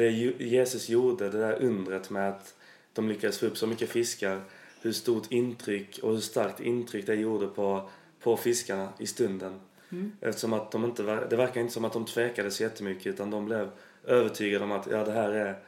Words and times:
det 0.00 0.10
Jesus 0.44 0.88
gjorde, 0.88 1.30
det 1.30 1.38
där 1.38 1.62
undret 1.62 2.10
med 2.10 2.28
att 2.28 2.54
de 2.92 3.08
lyckades 3.08 3.38
få 3.38 3.46
upp 3.46 3.56
så 3.56 3.66
mycket 3.66 3.90
fiskar, 3.90 4.40
hur 4.82 4.92
stort 4.92 5.32
intryck 5.32 6.00
och 6.02 6.12
hur 6.12 6.20
starkt 6.20 6.60
intryck 6.60 7.06
det 7.06 7.14
gjorde 7.14 7.46
på, 7.46 7.90
på 8.20 8.36
fiskarna 8.36 8.88
i 8.98 9.06
stunden. 9.06 9.60
Mm. 9.92 10.12
Eftersom 10.20 10.52
att 10.52 10.70
de 10.70 10.84
inte, 10.84 11.02
det 11.02 11.36
verkar 11.36 11.60
inte 11.60 11.72
som 11.72 11.84
att 11.84 11.92
de 11.92 12.04
tvekade 12.04 12.50
så 12.50 12.62
jättemycket 12.62 13.06
utan 13.06 13.30
de 13.30 13.44
blev 13.44 13.70
övertygade 14.04 14.64
om 14.64 14.72
att 14.72 14.86
ja, 14.90 15.04
det 15.04 15.12
här 15.12 15.30
är, 15.30 15.58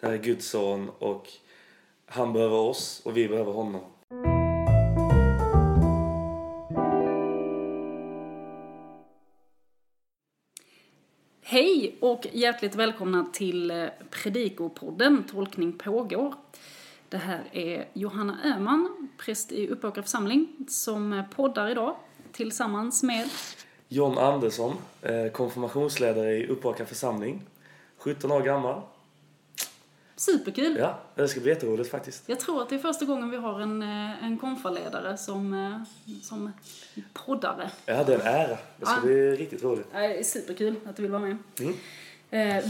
det 0.00 0.06
här 0.06 0.12
är 0.12 0.18
Guds 0.18 0.48
son 0.48 0.90
och 0.98 1.28
han 2.06 2.32
behöver 2.32 2.56
oss 2.56 3.02
och 3.04 3.16
vi 3.16 3.28
behöver 3.28 3.52
honom. 3.52 3.84
Och 12.02 12.26
hjärtligt 12.32 12.74
välkomna 12.74 13.26
till 13.32 13.70
eh, 13.70 13.86
Predikopodden 14.10 15.24
Tolkning 15.30 15.72
pågår. 15.78 16.34
Det 17.08 17.16
här 17.16 17.44
är 17.52 17.88
Johanna 17.92 18.38
Öhman, 18.44 19.08
präst 19.18 19.52
i 19.52 19.68
Uppåkra 19.68 20.02
församling, 20.02 20.48
som 20.68 21.12
eh, 21.12 21.24
poddar 21.34 21.70
idag 21.70 21.96
tillsammans 22.32 23.02
med 23.02 23.28
John 23.88 24.18
Andersson, 24.18 24.76
eh, 25.02 25.32
konfirmationsledare 25.32 26.32
i 26.32 26.46
Uppåkra 26.46 26.86
församling, 26.86 27.42
17 27.96 28.32
år 28.32 28.40
gammal. 28.40 28.80
Superkul! 30.22 30.76
Ja, 30.78 30.98
det 31.14 31.28
ska 31.28 31.40
bli 31.40 31.50
jätteroligt 31.50 31.90
faktiskt. 31.90 32.22
Jag 32.26 32.40
tror 32.40 32.62
att 32.62 32.68
det 32.68 32.74
är 32.74 32.78
första 32.78 33.04
gången 33.04 33.30
vi 33.30 33.36
har 33.36 33.60
en, 33.60 33.82
eh, 33.82 34.24
en 34.24 34.38
konfaledare 34.38 35.16
som, 35.16 35.84
som 36.22 36.52
poddare. 37.12 37.70
Ja, 37.86 38.04
det 38.04 38.14
är 38.14 38.18
en 38.18 38.26
ära. 38.26 38.58
Det 38.76 38.86
ska 38.86 38.94
ja. 38.94 39.00
bli 39.00 39.36
riktigt 39.36 39.62
roligt. 39.62 39.86
Ja, 39.92 39.98
det 39.98 40.18
är 40.18 40.22
superkul 40.22 40.74
att 40.86 40.96
du 40.96 41.02
vill 41.02 41.10
vara 41.10 41.22
med. 41.22 41.36
Mm. 41.60 41.74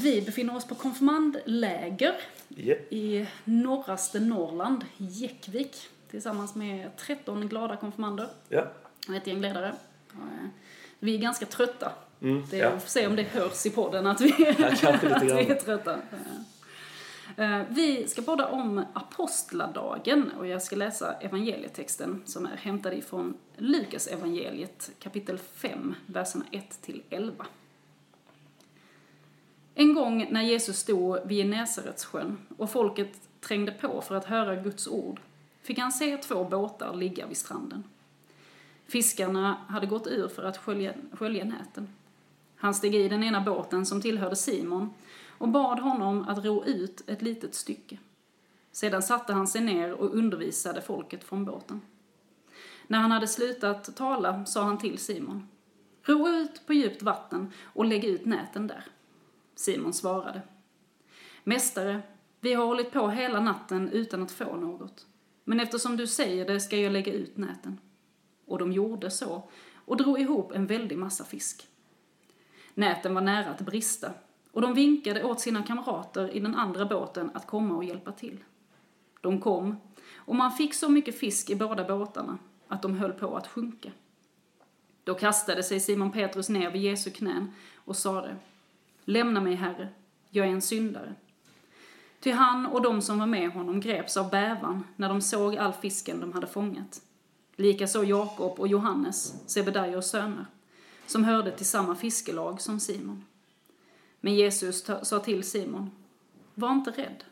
Vi 0.02 0.22
befinner 0.26 0.56
oss 0.56 0.66
på 0.66 0.74
konfirmandläger 0.74 2.14
yep. 2.56 2.92
i 2.92 3.26
norraste 3.44 4.20
Norrland, 4.20 4.84
Jäckvik, 4.96 5.76
tillsammans 6.10 6.54
med 6.54 6.96
13 6.96 7.48
glada 7.48 7.76
konfirmander 7.76 8.28
ja. 8.48 8.66
och 9.08 9.14
ett 9.14 9.26
gäng 9.26 9.40
ledare. 9.40 9.74
Vi 10.98 11.14
är 11.14 11.18
ganska 11.18 11.46
trötta. 11.46 11.92
Mm, 12.22 12.44
det, 12.50 12.56
ja. 12.56 12.80
får 12.80 12.88
se 12.88 13.06
om 13.06 13.16
det 13.16 13.22
hörs 13.22 13.66
i 13.66 13.70
podden 13.70 14.06
att 14.06 14.20
vi, 14.20 14.32
att 14.48 15.22
vi 15.22 15.30
är 15.30 15.54
trötta. 15.54 15.98
Eh, 17.36 17.62
vi 17.68 18.08
ska 18.08 18.22
podda 18.22 18.46
om 18.46 18.84
apostladagen 18.92 20.30
och 20.38 20.46
jag 20.46 20.62
ska 20.62 20.76
läsa 20.76 21.12
evangelietexten 21.12 22.22
som 22.24 22.46
är 22.46 22.56
hämtad 22.56 22.94
ifrån 22.94 23.34
Lukas 23.56 24.06
evangeliet 24.06 24.90
kapitel 24.98 25.38
5, 25.38 25.94
verserna 26.06 26.44
1-11. 26.50 27.32
En 29.74 29.94
gång 29.94 30.26
när 30.30 30.42
Jesus 30.42 30.78
stod 30.78 31.18
vid 31.26 31.38
Genesaretsjön 31.38 32.38
och 32.56 32.70
folket 32.70 33.12
trängde 33.40 33.72
på 33.72 34.00
för 34.00 34.14
att 34.14 34.24
höra 34.24 34.56
Guds 34.56 34.88
ord 34.88 35.20
fick 35.62 35.78
han 35.78 35.92
se 35.92 36.16
två 36.16 36.44
båtar 36.44 36.94
ligga 36.94 37.26
vid 37.26 37.36
stranden. 37.36 37.84
Fiskarna 38.86 39.56
hade 39.68 39.86
gått 39.86 40.06
ur 40.06 40.28
för 40.28 40.42
att 40.42 40.56
skölja, 40.56 40.92
skölja 41.12 41.44
näten. 41.44 41.88
Han 42.56 42.74
steg 42.74 42.94
i 42.94 43.08
den 43.08 43.24
ena 43.24 43.40
båten 43.40 43.86
som 43.86 44.00
tillhörde 44.00 44.36
Simon 44.36 44.90
och 45.42 45.48
bad 45.48 45.78
honom 45.78 46.28
att 46.28 46.44
ro 46.44 46.64
ut 46.64 47.08
ett 47.08 47.22
litet 47.22 47.54
stycke. 47.54 47.98
Sedan 48.72 49.02
satte 49.02 49.32
han 49.32 49.46
sig 49.46 49.60
ner 49.60 49.92
och 49.92 50.14
undervisade 50.14 50.82
folket 50.82 51.24
från 51.24 51.44
båten. 51.44 51.80
När 52.86 52.98
han 52.98 53.10
hade 53.10 53.26
slutat 53.26 53.96
tala 53.96 54.44
sa 54.44 54.62
han 54.62 54.78
till 54.78 54.98
Simon. 54.98 55.48
Ro 56.02 56.28
ut 56.28 56.66
på 56.66 56.72
djupt 56.72 57.02
vatten 57.02 57.52
och 57.62 57.84
lägg 57.84 58.04
ut 58.04 58.24
näten 58.24 58.66
där. 58.66 58.84
Simon 59.54 59.92
svarade. 59.92 60.42
Mästare, 61.44 62.02
vi 62.40 62.54
har 62.54 62.66
hållit 62.66 62.92
på 62.92 63.08
hela 63.08 63.40
natten 63.40 63.88
utan 63.88 64.22
att 64.22 64.32
få 64.32 64.56
något. 64.56 65.06
Men 65.44 65.60
eftersom 65.60 65.96
du 65.96 66.06
säger 66.06 66.46
det 66.46 66.60
ska 66.60 66.76
jag 66.76 66.92
lägga 66.92 67.12
ut 67.12 67.36
näten. 67.36 67.80
Och 68.46 68.58
de 68.58 68.72
gjorde 68.72 69.10
så 69.10 69.48
och 69.74 69.96
drog 69.96 70.20
ihop 70.20 70.52
en 70.52 70.66
väldig 70.66 70.98
massa 70.98 71.24
fisk. 71.24 71.68
Näten 72.74 73.14
var 73.14 73.22
nära 73.22 73.50
att 73.50 73.60
brista 73.60 74.10
och 74.52 74.60
de 74.62 74.74
vinkade 74.74 75.24
åt 75.24 75.40
sina 75.40 75.62
kamrater 75.62 76.36
i 76.36 76.40
den 76.40 76.54
andra 76.54 76.86
båten 76.86 77.30
att 77.34 77.46
komma 77.46 77.76
och 77.76 77.84
hjälpa 77.84 78.12
till. 78.12 78.38
De 79.20 79.40
kom 79.40 79.76
och 80.14 80.36
man 80.36 80.52
fick 80.52 80.74
så 80.74 80.88
mycket 80.88 81.18
fisk 81.18 81.50
i 81.50 81.54
båda 81.54 81.84
båtarna 81.84 82.38
att 82.68 82.82
de 82.82 82.94
höll 82.94 83.12
på 83.12 83.36
att 83.36 83.46
sjunka. 83.46 83.90
Då 85.04 85.14
kastade 85.14 85.62
sig 85.62 85.80
Simon 85.80 86.12
Petrus 86.12 86.48
ner 86.48 86.70
vid 86.70 86.82
Jesu 86.82 87.10
knän 87.10 87.50
och 87.76 87.96
sade 87.96 88.36
Lämna 89.04 89.40
mig, 89.40 89.54
Herre, 89.54 89.88
jag 90.30 90.46
är 90.46 90.50
en 90.50 90.62
syndare. 90.62 91.14
Ty 92.20 92.30
han 92.32 92.66
och 92.66 92.82
de 92.82 93.02
som 93.02 93.18
var 93.18 93.26
med 93.26 93.50
honom 93.50 93.80
greps 93.80 94.16
av 94.16 94.30
bävan 94.30 94.84
när 94.96 95.08
de 95.08 95.20
såg 95.20 95.56
all 95.56 95.72
fisken 95.72 96.20
de 96.20 96.32
hade 96.32 96.46
fångat. 96.46 97.02
Likaså 97.56 98.04
Jakob 98.04 98.60
och 98.60 98.68
Johannes, 98.68 99.34
Sebedaios 99.46 100.10
söner, 100.10 100.46
som 101.06 101.24
hörde 101.24 101.50
till 101.50 101.66
samma 101.66 101.94
fiskelag 101.94 102.60
som 102.60 102.80
Simon. 102.80 103.24
Men 104.24 104.34
Jesus 104.34 104.90
sa 105.02 105.18
till 105.18 105.42
Simon, 105.42 105.90
var 106.54 106.72
inte 106.72 106.90
rädd. 106.90 107.24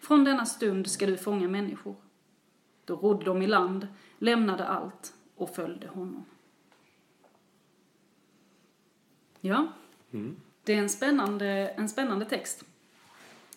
Från 0.00 0.24
denna 0.24 0.46
stund 0.46 0.90
ska 0.90 1.06
du 1.06 1.16
fånga 1.16 1.48
människor. 1.48 1.94
Då 2.84 2.96
rodde 2.96 3.24
de 3.24 3.42
i 3.42 3.46
land, 3.46 3.88
lämnade 4.18 4.66
allt 4.66 5.14
och 5.36 5.54
följde 5.54 5.88
honom. 5.88 6.24
Ja, 9.40 9.66
mm. 10.10 10.36
det 10.64 10.72
är 10.72 10.78
en 10.78 10.88
spännande, 10.88 11.46
en 11.46 11.88
spännande 11.88 12.24
text. 12.24 12.64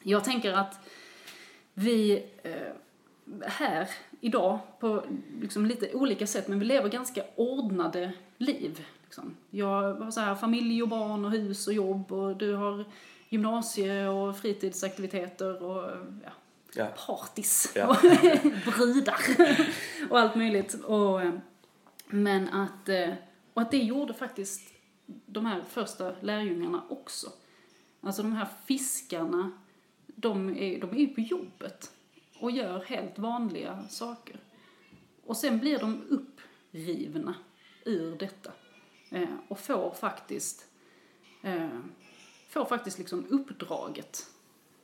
Jag 0.04 0.24
tänker 0.24 0.54
att 0.54 0.90
vi 1.74 2.26
eh, 2.44 2.74
här 3.42 3.90
idag 4.22 4.60
på 4.80 5.04
liksom 5.42 5.66
lite 5.66 5.94
olika 5.94 6.28
sätt, 6.28 6.48
men 6.48 6.60
vi 6.60 6.66
lever 6.66 6.90
ganska 6.90 7.24
ordnade 7.36 8.14
liv. 8.38 8.86
Liksom. 9.14 9.38
Jag 9.50 9.94
har 9.94 10.12
så 10.12 10.20
här, 10.20 10.36
familj 10.36 10.84
och 10.84 10.90
barn 10.90 11.26
och 11.26 11.32
hus 11.32 11.68
och 11.68 11.74
jobb 11.74 12.12
och 12.12 12.38
du 12.38 12.54
har 12.56 12.86
gymnasie 13.30 14.08
och 14.08 14.38
fritidsaktiviteter 14.38 15.64
och 15.64 15.92
ja, 16.24 16.32
ja. 16.76 16.88
partis 17.08 17.72
ja. 17.76 17.88
och 17.88 17.98
brudar 18.74 19.20
och 20.10 20.20
allt 20.20 20.36
möjligt. 20.36 20.74
Och, 20.74 21.22
men 22.08 22.50
att, 22.50 22.90
eh, 22.90 23.14
och 23.54 23.62
att 23.62 23.72
det 23.72 23.78
gjorde 23.78 24.14
faktiskt 24.14 24.74
de 25.26 25.46
här 25.46 25.64
första 25.70 26.16
lärjungarna 26.22 26.84
också. 26.90 27.28
Alltså 28.02 28.22
de 28.22 28.34
här 28.34 28.48
fiskarna, 28.66 29.52
de 30.06 30.50
är, 30.50 30.82
de 30.82 30.92
är 30.92 31.00
ju 31.00 31.08
på 31.08 31.22
jobbet 31.22 31.92
och 32.40 32.52
gör 32.52 32.84
helt 32.84 33.20
vanliga 33.20 33.88
saker. 33.90 34.40
Och 35.26 35.38
sen 35.38 35.60
blir 35.60 35.80
de 35.80 36.02
upprivna 36.10 37.36
ur 37.86 38.16
detta. 38.16 38.52
Eh, 39.14 39.30
och 39.48 39.60
får 39.60 39.92
faktiskt, 39.92 40.66
eh, 41.44 41.80
får 42.50 42.66
faktiskt 42.66 42.98
liksom 42.98 43.26
uppdraget 43.30 44.28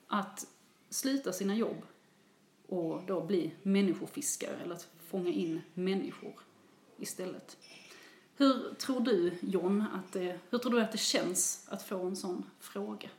att 0.08 0.48
sluta 0.90 1.34
sina 1.34 1.56
jobb 1.56 1.82
och 2.68 3.02
då 3.08 3.22
bli 3.22 3.52
människofiskare 3.64 4.56
eller 4.64 4.76
att 4.76 4.88
fånga 5.08 5.30
in 5.30 5.62
människor 5.74 6.34
istället. 6.98 7.58
Hur 8.36 8.74
tror 8.74 9.00
du, 9.00 9.34
John, 9.42 9.86
att 9.94 10.14
det, 10.14 10.40
hur 10.50 10.58
tror 10.58 10.72
du 10.72 10.82
att 10.82 10.92
det 10.92 10.98
känns 10.98 11.68
att 11.70 11.84
få 11.84 12.06
en 12.06 12.16
sån 12.16 12.44
fråga? 12.60 13.10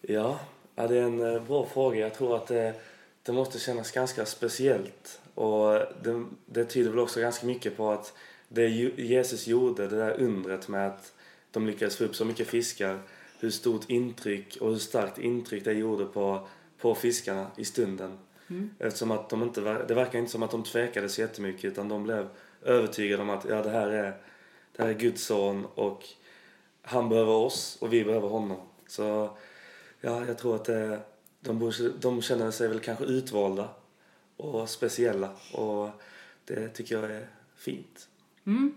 Ja, 0.00 0.40
det 0.74 0.82
är 0.82 1.02
en 1.02 1.34
eh, 1.34 1.42
bra 1.42 1.66
fråga. 1.66 1.98
Jag 1.98 2.14
tror 2.14 2.36
att 2.36 2.46
det, 2.46 2.74
det 3.22 3.32
måste 3.32 3.58
kännas 3.58 3.90
ganska 3.90 4.26
speciellt 4.26 5.20
och 5.34 5.72
det, 6.02 6.24
det 6.46 6.64
tyder 6.64 6.90
väl 6.90 6.98
också 6.98 7.20
ganska 7.20 7.46
mycket 7.46 7.76
på 7.76 7.90
att 7.90 8.14
det 8.54 8.68
Jesus 8.96 9.46
gjorde, 9.46 9.88
det 9.88 9.96
där 9.96 10.20
undret 10.20 10.68
med 10.68 10.86
att 10.86 11.12
de 11.50 11.66
lyckades 11.66 11.96
få 11.96 12.04
upp 12.04 12.16
så 12.16 12.24
mycket 12.24 12.48
fiskar, 12.48 13.02
hur 13.38 13.50
stort 13.50 13.90
intryck 13.90 14.56
och 14.60 14.70
hur 14.70 14.78
starkt 14.78 15.18
intryck 15.18 15.64
det 15.64 15.72
gjorde 15.72 16.04
på, 16.04 16.48
på 16.78 16.94
fiskarna 16.94 17.50
i 17.56 17.64
stunden. 17.64 18.18
Mm. 18.50 18.70
Eftersom 18.78 19.10
att 19.10 19.30
de 19.30 19.42
inte, 19.42 19.60
det 19.60 19.94
verkar 19.94 20.18
inte 20.18 20.30
som 20.30 20.42
att 20.42 20.50
de 20.50 20.62
tvekade 20.64 21.08
så 21.08 21.20
jättemycket 21.20 21.64
utan 21.64 21.88
de 21.88 22.02
blev 22.04 22.28
övertygade 22.62 23.22
om 23.22 23.30
att 23.30 23.44
ja, 23.44 23.62
det 23.62 23.70
här 23.70 23.88
är, 23.88 24.16
det 24.76 24.82
här 24.82 24.90
är 24.90 24.94
Guds 24.94 25.24
son 25.24 25.66
och 25.74 26.04
han 26.82 27.08
behöver 27.08 27.32
oss 27.32 27.76
och 27.80 27.92
vi 27.92 28.04
behöver 28.04 28.28
honom. 28.28 28.60
Så 28.86 29.36
ja, 30.00 30.26
jag 30.26 30.38
tror 30.38 30.54
att 30.56 30.64
det, 30.64 31.00
de, 31.40 31.72
de 32.00 32.22
känner 32.22 32.50
sig 32.50 32.68
väl 32.68 32.80
kanske 32.80 33.04
utvalda 33.04 33.68
och 34.36 34.68
speciella 34.68 35.30
och 35.52 35.90
det 36.44 36.68
tycker 36.68 36.94
jag 36.94 37.10
är 37.10 37.26
fint. 37.56 38.08
Mm. 38.44 38.74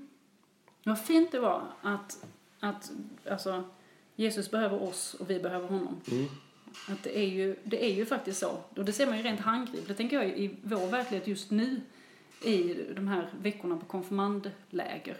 Vad 0.83 1.05
fint 1.05 1.31
det 1.31 1.39
var 1.39 1.63
att, 1.81 2.25
att 2.59 2.91
alltså, 3.29 3.63
Jesus 4.15 4.51
behöver 4.51 4.83
oss 4.83 5.13
och 5.13 5.29
vi 5.29 5.39
behöver 5.39 5.67
honom. 5.67 6.01
Mm. 6.11 6.27
Att 6.89 7.03
det, 7.03 7.19
är 7.19 7.27
ju, 7.27 7.55
det 7.63 7.85
är 7.85 7.93
ju 7.93 8.05
faktiskt 8.05 8.39
så. 8.39 8.59
Och 8.75 8.85
det 8.85 8.93
ser 8.93 9.07
man 9.07 9.17
ju 9.17 9.23
rent 9.23 9.39
handgripligt, 9.39 9.87
det 9.87 9.93
tänker 9.93 10.21
jag, 10.21 10.39
i 10.39 10.55
vår 10.63 10.87
verklighet 10.87 11.27
just 11.27 11.51
nu 11.51 11.81
i 12.43 12.73
de 12.95 13.07
här 13.07 13.29
veckorna 13.41 13.77
på 13.77 13.85
konfirmandläger. 13.85 15.17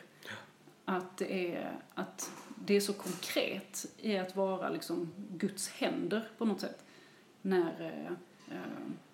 Att 0.85 1.17
det 1.17 1.53
är 1.55 1.79
att 1.93 2.31
det 2.55 2.75
är 2.75 2.79
så 2.79 2.93
konkret 2.93 3.85
i 3.97 4.17
att 4.17 4.35
vara 4.35 4.69
liksom 4.69 5.13
Guds 5.29 5.69
händer 5.69 6.29
på 6.37 6.45
något 6.45 6.61
sätt. 6.61 6.85
När, 7.41 7.81
eh, 7.81 8.11
eh, 8.57 8.61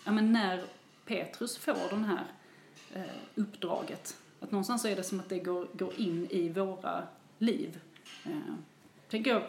ja, 0.04 0.12
men 0.12 0.34
när 0.34 0.64
Petrus 1.06 1.58
får 1.58 1.90
den 1.90 2.04
här 2.04 2.26
eh, 2.94 3.16
uppdraget. 3.36 4.18
Att 4.44 4.52
någonstans 4.52 4.86
är 4.86 4.96
det 4.96 5.04
som 5.04 5.20
att 5.20 5.30
det 5.30 5.40
går, 5.40 5.68
går 5.74 5.94
in 6.00 6.28
i 6.30 6.50
våra 6.50 7.04
liv. 7.38 7.80
Eh, 8.26 8.54
tänker 9.10 9.32
jag 9.32 9.44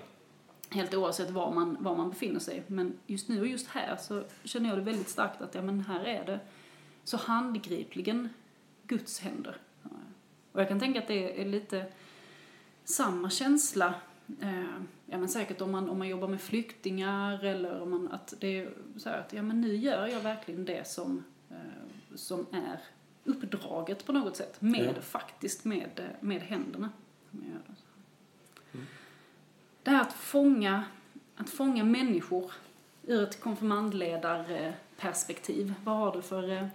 helt 0.70 0.94
oavsett 0.94 1.30
var 1.30 1.54
man, 1.54 1.76
var 1.80 1.96
man 1.96 2.10
befinner 2.10 2.40
sig. 2.40 2.62
Men 2.66 2.98
just 3.06 3.28
nu 3.28 3.40
och 3.40 3.46
just 3.46 3.66
här 3.66 3.96
så 3.96 4.24
känner 4.44 4.68
jag 4.68 4.78
det 4.78 4.82
väldigt 4.82 5.08
starkt 5.08 5.40
att 5.40 5.54
ja, 5.54 5.62
men 5.62 5.80
här 5.80 6.04
är 6.04 6.24
det 6.24 6.40
så 7.04 7.16
handgripligen 7.16 8.28
Guds 8.86 9.20
händer. 9.20 9.56
Eh, 9.84 9.90
och 10.52 10.60
jag 10.60 10.68
kan 10.68 10.80
tänka 10.80 10.98
att 10.98 11.08
det 11.08 11.40
är 11.40 11.44
lite 11.44 11.86
samma 12.84 13.30
känsla 13.30 13.94
eh, 14.40 14.80
ja 15.06 15.18
men 15.18 15.28
säkert 15.28 15.60
om 15.60 15.70
man, 15.70 15.90
om 15.90 15.98
man 15.98 16.08
jobbar 16.08 16.28
med 16.28 16.40
flyktingar 16.40 17.44
eller 17.44 17.80
om 17.80 17.90
man, 17.90 18.08
att 18.12 18.34
det 18.40 18.58
är 18.58 18.70
så 18.96 19.08
här 19.08 19.18
att 19.18 19.32
ja 19.32 19.42
men 19.42 19.60
nu 19.60 19.76
gör 19.76 20.06
jag 20.06 20.20
verkligen 20.20 20.64
det 20.64 20.88
som, 20.88 21.24
eh, 21.50 21.56
som 22.14 22.46
är 22.52 22.80
uppdraget 23.24 24.06
på 24.06 24.12
något 24.12 24.36
sätt. 24.36 24.60
Med, 24.60 24.94
Ja. 24.96 25.02
faktiskt 25.02 25.64
med, 25.64 26.00
med 26.20 26.42
händerna. 26.42 26.90
Det. 27.30 27.40
Det 29.82 29.90
här 29.90 30.00
att 30.02 30.12
fånga, 30.12 30.84
att 31.36 31.50
fånga 31.50 31.84
människor 31.84 32.52
ur 33.06 33.22
ett 33.22 33.40
konfirmandledarperspektiv. 33.40 35.74
Vad 35.84 35.96
har 35.96 36.12
du 36.12 36.22
för, 36.22 36.50
eh, 36.52 36.66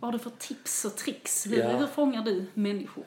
vad 0.00 0.08
har 0.08 0.12
du 0.12 0.18
för 0.18 0.30
tips 0.30 0.84
och 0.84 0.96
tricks? 0.96 1.46
Hur, 1.46 1.58
Ja. 1.58 1.76
hur 1.76 1.86
fångar 1.86 2.22
du 2.22 2.46
människor? 2.54 3.04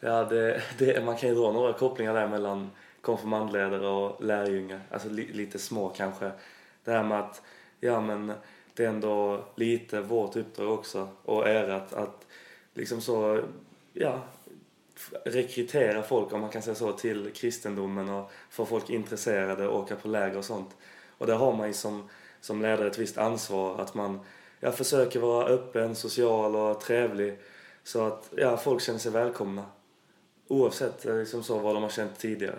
Ja, 0.00 0.24
det, 0.24 0.62
det, 0.78 1.04
man 1.04 1.16
kan 1.16 1.28
ju 1.28 1.34
dra 1.34 1.52
några 1.52 1.72
kopplingar 1.72 2.14
där 2.14 2.28
mellan 2.28 2.70
konfirmandledare 3.00 3.88
och 3.88 4.24
lärjungar. 4.24 4.80
Alltså 4.90 5.08
li, 5.08 5.32
lite 5.32 5.58
små 5.58 5.88
kanske. 5.88 6.32
Det 6.84 6.90
här 6.92 7.04
med 7.04 7.20
att, 7.20 7.42
ja 7.80 8.00
men 8.00 8.32
det 8.76 8.84
är 8.84 8.88
ändå 8.88 9.44
lite 9.54 10.00
vårt 10.00 10.36
uppdrag 10.36 10.72
också 10.72 11.08
och 11.24 11.48
ert 11.48 11.92
att 11.92 12.26
liksom 12.74 13.00
så, 13.00 13.42
ja, 13.92 14.22
rekrytera 15.24 16.02
folk 16.02 16.32
om 16.32 16.40
man 16.40 16.50
kan 16.50 16.62
säga 16.62 16.74
så 16.74 16.92
till 16.92 17.30
kristendomen 17.34 18.08
och 18.08 18.30
få 18.50 18.66
folk 18.66 18.90
intresserade 18.90 19.68
och 19.68 19.78
åka 19.80 19.96
på 19.96 20.08
läger 20.08 20.38
och 20.38 20.44
sånt. 20.44 20.76
Och 21.18 21.26
där 21.26 21.34
har 21.34 21.56
man 21.56 21.66
ju 21.66 21.72
som, 21.72 22.08
som 22.40 22.62
ledare 22.62 22.86
ett 22.86 22.98
visst 22.98 23.18
ansvar 23.18 23.80
att 23.80 23.94
man 23.94 24.20
ja, 24.60 24.72
försöker 24.72 25.20
vara 25.20 25.46
öppen, 25.46 25.94
social 25.94 26.56
och 26.56 26.80
trevlig 26.80 27.38
så 27.82 28.06
att 28.06 28.30
ja, 28.36 28.56
folk 28.56 28.82
känner 28.82 28.98
sig 28.98 29.12
välkomna. 29.12 29.64
Oavsett 30.48 31.06
eh, 31.06 31.16
liksom 31.16 31.42
så, 31.42 31.58
vad 31.58 31.74
de 31.74 31.82
har 31.82 31.90
känt 31.90 32.18
tidigare. 32.18 32.58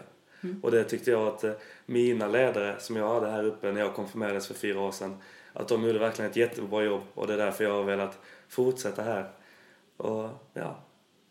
Och 0.61 0.71
det 0.71 0.83
tyckte 0.83 1.11
jag 1.11 1.27
att 1.27 1.43
eh, 1.43 1.51
mina 1.85 2.27
ledare 2.27 2.79
som 2.79 2.95
jag 2.95 3.13
hade 3.13 3.31
här 3.31 3.43
uppe 3.43 3.71
när 3.71 3.81
jag 3.81 3.95
konfirmerades 3.95 4.47
för 4.47 4.53
fyra 4.53 4.79
år 4.79 4.91
sedan, 4.91 5.17
att 5.61 5.67
de 5.67 5.83
gjorde 5.85 5.99
verkligen 5.99 6.31
ett 6.31 6.37
jättebra 6.37 6.83
jobb 6.83 7.03
och 7.13 7.27
det 7.27 7.33
är 7.33 7.37
därför 7.37 7.63
jag 7.63 7.73
har 7.73 7.83
velat 7.83 8.19
fortsätta 8.47 9.01
här. 9.03 9.29
Och 9.97 10.29
ja, 10.53 10.75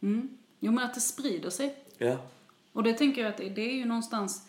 Mm. 0.03 0.29
Jo, 0.61 0.73
men 0.73 0.85
att 0.85 0.95
det 0.95 1.01
sprider 1.01 1.51
sig. 1.51 1.75
ja, 1.99 2.17
Och 2.73 2.83
det 2.83 2.93
tänker 2.93 3.23
jag 3.23 3.31
att 3.31 3.37
det, 3.37 3.59
är 3.71 3.75
ju 3.75 3.85
någonstans 3.85 4.47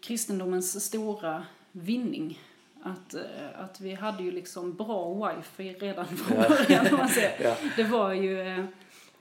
kristendomens 0.00 0.84
stora 0.84 1.46
vinning. 1.72 2.38
Att, 2.82 3.14
eh, 3.14 3.20
att 3.64 3.80
vi 3.80 3.94
hade 3.94 4.22
ju 4.22 4.30
liksom 4.30 4.74
bra 4.74 5.14
wifi 5.36 5.72
redan 5.74 6.06
från 6.06 6.38
Ja. 6.38 6.48
början, 6.48 6.86
om 6.92 6.98
man 6.98 7.08
säger. 7.08 7.36
ja, 7.44 7.56
Det 7.76 7.84
var 7.84 8.12
ju, 8.12 8.40
eh, 8.40 8.64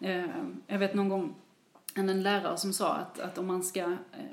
eh, 0.02 0.26
jag 0.68 0.80
vet 0.80 0.94
någon 0.94 1.10
gång 1.10 1.36
en, 1.96 2.10
en 2.10 2.24
lärare 2.24 2.58
som 2.58 2.74
sa 2.74 2.94
att, 2.94 3.20
att 3.20 3.38
om, 3.38 3.46
man 3.48 3.64
ska, 3.64 3.80
eh, 3.80 3.88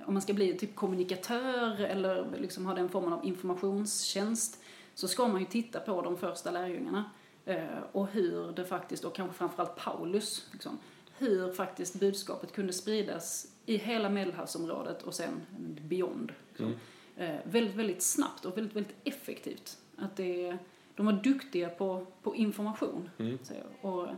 om 0.07 0.15
man 0.15 0.23
ska 0.23 0.33
bli 0.33 0.59
typ 0.59 0.75
kommunikatör 0.75 1.81
eller 1.81 2.27
liksom 2.39 2.67
ha 2.67 2.75
den 2.75 2.89
formen 2.89 3.13
av 3.13 3.25
informationstjänst 3.25 4.61
så 4.95 5.09
ska 5.09 5.29
man 5.29 5.41
ju 5.41 5.47
titta 5.47 5.81
på 5.81 6.03
de 6.03 6.17
första 6.17 6.51
lärjungarna 6.51 7.05
eh, 7.45 7.79
och 7.93 8.07
hur 8.07 8.53
det 8.53 8.65
faktiskt, 8.65 9.05
och 9.05 9.15
kanske 9.15 9.37
framförallt 9.37 9.77
Paulus, 9.77 10.49
liksom, 10.53 10.79
hur 11.19 11.53
faktiskt 11.53 12.01
budskapet 12.01 12.53
kunde 12.53 12.73
spridas 12.73 13.47
i 13.67 13.77
hela 13.77 14.09
Medelhavsområdet 14.09 15.03
och 15.03 15.15
sen 15.15 15.41
beyond. 15.81 16.33
Liksom. 16.49 16.75
Eh, 17.17 17.37
väldigt, 17.45 17.75
väldigt 17.75 18.03
snabbt 18.03 18.45
och 18.45 18.57
väldigt, 18.57 18.77
väldigt 18.77 18.97
effektivt. 19.05 19.79
Att 19.97 20.17
det, 20.17 20.57
de 20.95 21.07
var 21.07 21.13
duktiga 21.13 21.69
på, 21.69 22.07
på 22.23 22.35
information. 22.35 23.11
Mm. 23.19 23.39
Och, 23.81 24.09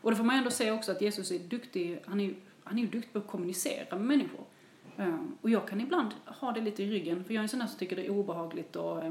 och 0.00 0.10
det 0.10 0.16
får 0.16 0.24
man 0.24 0.36
ändå 0.36 0.50
säga 0.50 0.74
också 0.74 0.92
att 0.92 1.00
Jesus 1.00 1.30
är 1.30 1.38
duktig, 1.38 2.02
han 2.06 2.20
är 2.20 2.34
han 2.66 2.78
är 2.78 2.82
ju 2.82 2.88
duktig 2.88 3.12
på 3.12 3.18
att 3.18 3.26
kommunicera 3.26 3.98
med 3.98 4.06
människor. 4.06 4.44
Eh, 4.96 5.18
och 5.40 5.50
jag 5.50 5.68
kan 5.68 5.80
ibland 5.80 6.10
ha 6.26 6.52
det 6.52 6.60
lite 6.60 6.82
i 6.82 6.90
ryggen, 6.90 7.24
för 7.24 7.34
jag 7.34 7.40
är 7.40 7.42
en 7.42 7.48
sån 7.48 7.58
där 7.58 7.66
som 7.66 7.78
tycker 7.78 7.96
det 7.96 8.06
är 8.06 8.10
obehagligt 8.10 8.76
och 8.76 9.02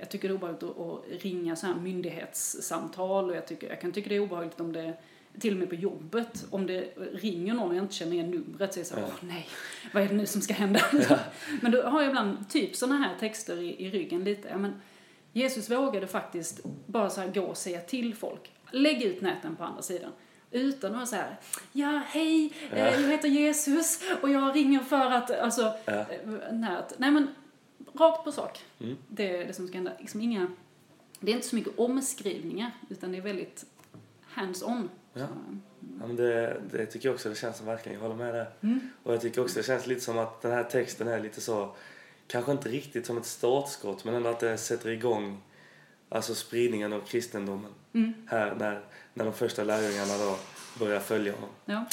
jag 0.00 0.08
tycker 0.10 0.28
det 0.28 0.32
är 0.32 0.36
obehagligt 0.36 0.62
att, 0.62 1.22
ringa 1.22 1.56
så 1.56 1.66
här 1.66 1.74
myndighetssamtal 1.74 3.30
och 3.30 3.36
jag, 3.36 3.46
tycker, 3.46 3.68
jag 3.68 3.80
kan 3.80 3.92
tycka 3.92 4.08
det 4.08 4.16
är 4.16 4.20
obehagligt 4.20 4.60
om 4.60 4.72
det 4.72 4.94
till 5.40 5.52
och 5.52 5.58
med 5.58 5.68
på 5.68 5.74
jobbet, 5.74 6.44
om 6.50 6.66
det 6.66 6.80
ringer 7.12 7.54
någon 7.54 7.68
och 7.68 7.74
jag 7.76 7.84
inte 7.84 7.94
känner 7.94 8.12
igen 8.12 8.30
numret 8.30 8.74
så 8.74 8.78
är 8.78 8.80
jag 8.80 8.86
så 8.86 8.94
här, 8.94 9.02
Ja. 9.02 9.08
åh 9.12 9.28
nej, 9.28 9.46
vad 9.94 10.02
är 10.02 10.08
det 10.08 10.14
nu 10.14 10.26
som 10.26 10.40
ska 10.40 10.54
hända? 10.54 10.80
Men 11.62 11.72
då 11.72 11.82
har 11.82 12.00
jag 12.02 12.08
ibland 12.10 12.50
typ 12.50 12.76
såna 12.76 12.96
här 12.96 13.14
texter 13.20 13.56
i, 13.60 13.86
i 13.86 13.90
ryggen 13.90 14.24
lite. 14.24 14.48
Ja, 14.48 14.58
men 14.58 14.72
Jesus 15.32 15.70
vågade 15.70 16.06
faktiskt 16.06 16.60
bara 16.86 17.10
så 17.10 17.22
gå 17.34 17.40
och 17.42 17.56
säga 17.56 17.80
till 17.80 18.14
folk. 18.14 18.52
Lägg 18.70 19.02
ut 19.02 19.20
näten 19.20 19.56
på 19.56 19.64
andra 19.64 19.82
sidan. 19.82 20.10
Utan 20.50 20.90
att 20.90 20.96
vara 20.96 21.06
så 21.06 21.16
här, 21.16 21.36
ja 21.72 22.02
hej, 22.06 22.52
eh, 22.72 22.78
Ja. 22.78 22.84
jag 23.00 23.10
heter 23.10 23.28
Jesus 23.28 24.00
och 24.22 24.30
jag 24.30 24.56
ringer 24.56 24.80
för 24.80 25.10
att, 25.10 25.30
alltså, 25.30 25.72
Ja. 25.84 25.92
eh, 25.92 26.52
nät. 26.52 26.94
Nej 26.98 27.10
men, 27.10 27.28
rakt 27.94 28.24
på 28.24 28.32
sak. 28.32 28.60
Mm. 28.80 28.96
Det 29.08 29.36
är 29.36 29.46
det 29.46 29.52
som 29.52 29.66
ska 29.68 29.76
hända. 29.76 29.92
Liksom 30.00 30.20
inga, 30.20 30.50
det 31.20 31.30
är 31.30 31.34
inte 31.34 31.48
så 31.48 31.56
mycket 31.56 31.78
omskrivningar 31.78 32.70
utan 32.88 33.12
det 33.12 33.18
är 33.18 33.22
väldigt 33.22 33.64
hands-on. 34.22 34.88
Ja. 35.14 35.26
Så, 35.26 35.32
Ja, 36.00 36.06
men 36.06 36.16
det, 36.16 36.60
det 36.70 36.86
tycker 36.86 37.08
jag 37.08 37.14
också 37.14 37.28
det 37.28 37.34
känns 37.34 37.56
som 37.56 37.66
verkligen, 37.66 37.98
jag 37.98 38.08
håller 38.08 38.24
med 38.24 38.34
där. 38.34 38.50
Mm. 38.60 38.80
Och 39.02 39.14
jag 39.14 39.20
tycker 39.20 39.42
också 39.42 39.58
det 39.58 39.66
känns 39.66 39.86
lite 39.86 40.00
som 40.00 40.18
att 40.18 40.42
den 40.42 40.52
här 40.52 40.64
texten 40.64 41.08
är 41.08 41.20
lite 41.20 41.40
så, 41.40 41.74
kanske 42.26 42.52
inte 42.52 42.68
riktigt 42.68 43.06
som 43.06 43.18
ett 43.18 43.26
startskott, 43.26 44.04
men 44.04 44.14
ändå 44.14 44.30
att 44.30 44.40
det 44.40 44.58
sätter 44.58 44.90
igång 44.90 45.40
alltså 46.08 46.34
spridningen 46.34 46.92
av 46.92 47.00
kristendomen 47.00 47.70
Mm. 47.94 48.12
här 48.26 48.54
när, 48.54 48.80
när 49.14 49.24
de 49.24 49.34
första 49.34 49.64
lärjungarna 49.64 50.18
då 50.18 50.36
börjar 50.78 51.00
följa 51.00 51.32
honom. 51.32 51.50
Ja. 51.64 51.84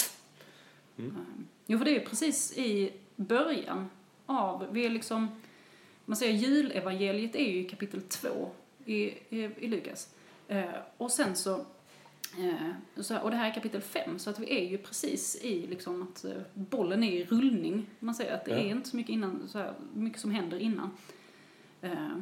Mm. 0.98 1.12
Um, 1.16 1.48
Jo, 1.66 1.78
för 1.78 1.86
det 1.86 1.96
är 1.96 2.06
precis 2.06 2.58
i 2.58 2.94
början 3.16 3.90
av, 4.26 4.68
vi 4.72 4.86
är 4.86 4.90
liksom, 4.90 5.42
man 6.10 6.16
säger 6.16 6.34
julevangeliet 6.34 7.36
är 7.36 7.52
ju 7.52 7.66
kapitel 7.70 8.02
2 8.02 8.52
i, 8.86 8.96
i, 9.30 9.50
i 9.58 9.68
Lukas. 9.68 10.16
Eh, 10.48 10.70
och 10.98 11.12
sen 11.12 11.36
så, 11.36 11.56
eh, 12.38 12.72
så, 13.02 13.20
och 13.20 13.32
det 13.32 13.38
här 13.38 13.50
är 13.50 13.54
kapitel 13.54 13.82
5, 13.82 14.20
så 14.20 14.30
att 14.30 14.40
vi 14.40 14.66
är 14.66 14.70
ju 14.70 14.78
precis 14.78 15.36
i 15.44 15.68
liksom 15.68 16.04
att 16.04 16.26
eh, 16.26 16.32
bollen 16.54 17.04
är 17.04 17.12
i 17.12 17.26
rullning. 17.26 17.86
Man 18.00 18.16
säger 18.16 18.34
att 18.36 18.46
det 18.46 18.52
Ja. 18.52 18.58
är 18.58 18.70
inte 18.70 18.90
så 18.90 18.96
mycket, 18.98 19.14
innan, 19.14 19.48
så 19.48 19.58
här, 19.58 19.74
mycket 19.94 20.22
som 20.22 20.32
händer 20.32 20.58
innan. 20.60 20.90
Eh, 21.82 22.18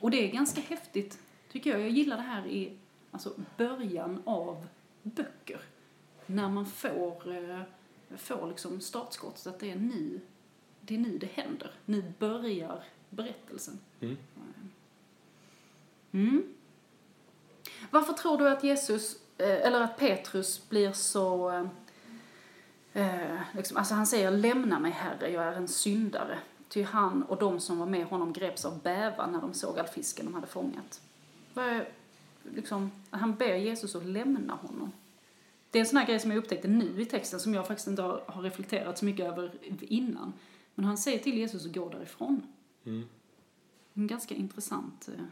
och 0.00 0.10
det 0.10 0.28
är 0.28 0.32
ganska 0.32 0.60
häftigt, 0.60 1.18
tycker 1.52 1.70
jag. 1.70 1.80
Jag 1.80 1.90
gillar 1.90 2.16
det 2.16 2.22
här 2.22 2.46
i 2.46 2.72
alltså, 3.10 3.32
början 3.56 4.22
av 4.24 4.66
böcker. 5.02 5.60
När 6.26 6.48
man 6.48 6.66
får, 6.66 7.36
eh, 7.36 7.60
får 8.16 8.48
liksom 8.48 8.80
startskott, 8.80 9.38
så 9.38 9.50
att 9.50 9.58
det 9.60 9.70
är 9.70 9.76
nu 9.76 10.20
det 10.86 10.94
är 10.94 10.98
nu 10.98 11.18
det 11.18 11.28
händer. 11.32 11.70
Nu 11.84 12.12
börjar 12.18 12.84
berättelsen. 13.14 13.78
Mm. 14.00 14.16
Mm. 16.12 16.42
Varför 17.90 18.12
tror 18.12 18.38
du 18.38 18.48
att 18.48 18.64
Jesus, 18.64 19.16
eh, 19.38 19.66
eller 19.66 19.80
att 19.80 19.98
Petrus 19.98 20.68
blir 20.68 20.92
så... 20.92 21.50
eh, 21.50 21.66
eh, 22.92 23.40
liksom, 23.52 23.76
alltså 23.76 23.94
han 23.94 24.06
säger 24.06 24.30
lämna 24.30 24.78
mig 24.78 24.90
herre, 24.90 25.30
jag 25.30 25.44
är 25.44 25.52
en 25.52 25.68
syndare. 25.68 26.38
Ty 26.68 26.82
han 26.82 27.22
och 27.22 27.38
de 27.38 27.60
som 27.60 27.78
var 27.78 27.86
med 27.86 28.06
honom 28.06 28.32
greps 28.32 28.64
av 28.64 28.82
bävan 28.82 29.32
när 29.32 29.40
de 29.40 29.54
såg 29.54 29.78
all 29.78 29.86
fisken 29.86 30.24
de 30.24 30.34
hade 30.34 30.46
fångat. 30.46 31.00
Vad 31.54 31.64
är, 31.66 31.88
liksom, 32.54 32.90
han 33.10 33.34
ber 33.34 33.54
Jesus 33.54 33.94
att 33.94 34.04
lämna 34.04 34.54
honom. 34.54 34.92
Det 35.70 35.78
är 35.78 35.80
en 35.80 35.86
sån 35.86 35.98
här 35.98 36.06
grej 36.06 36.20
som 36.20 36.30
jag 36.30 36.38
upptäckte 36.38 36.68
nu 36.68 37.02
i 37.02 37.04
texten 37.04 37.40
som 37.40 37.54
jag 37.54 37.66
faktiskt 37.66 37.88
inte 37.88 38.02
har, 38.02 38.24
har 38.26 38.42
reflekterat 38.42 38.98
så 38.98 39.04
mycket 39.04 39.26
över 39.26 39.52
innan. 39.80 40.32
Men 40.74 40.84
han 40.84 40.98
säger 40.98 41.18
till 41.18 41.38
Jesus 41.38 41.66
att 41.66 41.74
gå 41.74 41.88
därifrån. 41.88 42.42
Mm. 42.84 43.04
En 43.94 44.06
ganska 44.06 44.34
intressant 44.34 45.08
eh, 45.08 45.24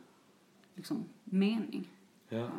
liksom, 0.74 1.04
mening. 1.24 1.88
Ja. 2.28 2.50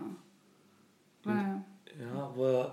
Ja, 2.13 2.31
vad, 2.35 2.71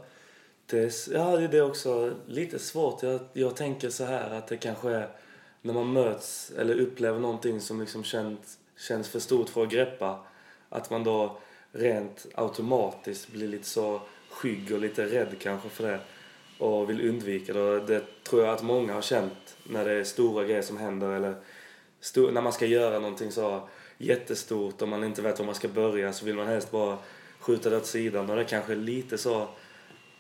det, 0.67 0.79
är- 0.79 1.13
ja, 1.15 1.37
det 1.49 1.59
är 1.59 1.63
också 1.69 2.15
lite 2.27 2.59
svårt. 2.59 3.03
Jag, 3.03 3.21
jag 3.33 3.57
tänker 3.57 3.91
så 3.91 4.05
här 4.05 4.31
att 4.31 4.47
det 4.47 4.57
kanske 4.57 4.91
är 4.91 5.11
när 5.63 5.75
man 5.75 5.93
möts 5.93 6.51
eller 6.51 6.75
upplever 6.81 7.19
någonting 7.21 7.61
som 7.61 7.81
liksom 7.81 8.05
känns, 8.05 8.59
känns 8.77 9.09
för 9.09 9.19
stort 9.21 9.49
för 9.49 9.63
att 9.63 9.71
greppa. 9.71 10.25
Att 10.69 10.91
man 10.91 11.05
då 11.05 11.39
rent 11.73 12.27
automatiskt 12.35 13.33
blir 13.33 13.49
lite 13.49 13.67
så 13.67 14.01
skygg 14.31 14.73
och 14.73 14.79
lite 14.81 15.07
rädd 15.07 15.37
kanske 15.41 15.69
för 15.69 15.89
det. 15.91 16.01
och 16.59 16.91
vill 16.91 17.09
undvika 17.09 17.53
det. 17.53 17.81
Det 17.87 18.05
tror 18.25 18.45
jag 18.45 18.55
att 18.55 18.63
många 18.63 18.93
har 18.95 19.03
känt 19.03 19.57
när 19.69 19.85
det 19.85 19.93
är 19.93 20.05
stora 20.05 20.45
grejer 20.45 20.63
som 20.63 20.77
händer 20.77 21.11
eller 21.11 21.35
stor, 22.01 22.33
när 22.33 22.41
man 22.43 22.53
ska 22.53 22.67
göra 22.67 22.99
någonting 22.99 23.33
så 23.33 23.69
jättestort 23.99 24.83
och 24.83 24.89
man 24.89 25.05
inte 25.05 25.23
vet 25.23 25.39
var 25.39 25.47
man 25.47 25.55
ska 25.55 25.69
börja 25.69 26.13
så 26.13 26.25
vill 26.25 26.37
man 26.37 26.47
helst 26.47 26.71
bara 26.71 26.99
skjuta 27.39 27.71
det 27.71 27.77
åt 27.77 27.87
sidan 27.87 28.31
och 28.31 28.37
det 28.37 28.43
är 28.43 28.47
kanske 28.49 28.75
lite 28.75 29.19
så 29.19 29.49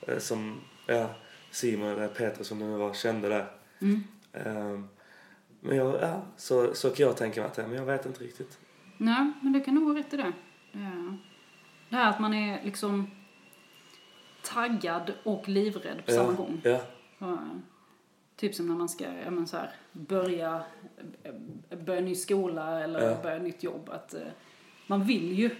eh, 0.00 0.18
som 0.18 0.60
ja, 0.86 1.10
Simon 1.50 1.88
eller 1.88 2.08
Petrus 2.08 2.46
som 2.46 2.58
det 2.58 2.64
nu 2.64 2.76
var 2.76 2.94
kände 2.94 3.28
där. 3.28 3.46
Mm. 3.80 4.04
Ehm, 4.32 4.88
men 5.60 5.76
jag, 5.76 5.94
ja, 6.02 6.22
så, 6.36 6.74
så 6.74 6.90
kan 6.90 7.06
jag 7.06 7.16
tänka 7.16 7.40
mig 7.40 7.46
att 7.48 7.54
det 7.54 7.62
är, 7.62 7.66
men 7.66 7.76
jag 7.76 7.84
vet 7.84 8.06
inte 8.06 8.24
riktigt. 8.24 8.58
Nej, 8.96 9.32
men 9.42 9.52
det 9.52 9.60
kan 9.60 9.74
nog 9.74 9.84
vara 9.88 9.98
rätt 9.98 10.14
i 10.14 10.16
det. 10.16 10.32
Det- 10.72 11.16
Det 11.88 11.96
här 11.96 12.10
att 12.10 12.20
man 12.20 12.34
är 12.34 12.64
liksom 12.64 13.10
taggad 14.42 15.12
och 15.22 15.48
livrädd 15.48 16.02
på 16.06 16.12
samma 16.12 16.30
ja, 16.32 16.36
gång. 16.36 16.60
Ja, 16.64 16.80
Ja, 17.18 17.38
Typ 18.40 18.54
som 18.54 18.66
när 18.68 18.74
man 18.74 18.88
ska 18.88 19.04
ja, 19.24 19.30
men 19.30 19.46
så 19.46 19.56
här, 19.56 19.70
börja, 19.92 20.62
börja 21.84 22.00
ny 22.00 22.14
skola 22.14 22.84
eller 22.84 23.08
Ja. 23.10 23.16
börja 23.22 23.38
nytt 23.38 23.62
jobb. 23.62 23.90
Att, 23.90 24.14
eh, 24.14 24.20
man 24.86 25.04
vill 25.04 25.38
ju, 25.38 25.50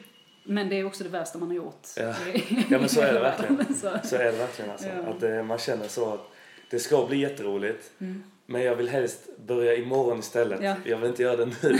men 0.44 0.68
det 0.68 0.76
är 0.80 0.84
också 0.84 1.04
det 1.04 1.10
värsta 1.10 1.38
man 1.38 1.48
har 1.48 1.54
gjort. 1.54 1.88
Ja. 1.96 2.14
Ja, 2.70 2.78
men 2.78 2.88
så 2.88 3.00
är 3.00 3.12
det 3.14 3.20
verkligen. 3.20 3.74
så. 3.74 4.16
är 4.16 4.32
det 4.32 4.38
verkligen 4.38 4.70
alltså. 4.70 4.86
Ja. 4.88 5.10
Att 5.10 5.20
det, 5.20 5.42
man 5.42 5.58
känner 5.58 5.88
så 5.88 6.14
att 6.14 6.30
det 6.70 6.78
ska 6.78 7.06
bli 7.06 7.18
jätteroligt. 7.18 7.90
Mm. 7.98 8.22
Men 8.46 8.62
jag 8.62 8.76
vill 8.76 8.88
helst 8.88 9.28
börja 9.46 9.76
imorgon 9.76 10.18
istället. 10.18 10.62
Ja. 10.62 10.74
Jag 10.84 10.98
vill 10.98 11.08
inte 11.10 11.22
göra 11.22 11.36
det 11.36 11.46
nu. 11.62 11.78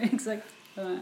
Exakt. 0.12 0.46
Ja. 0.74 0.96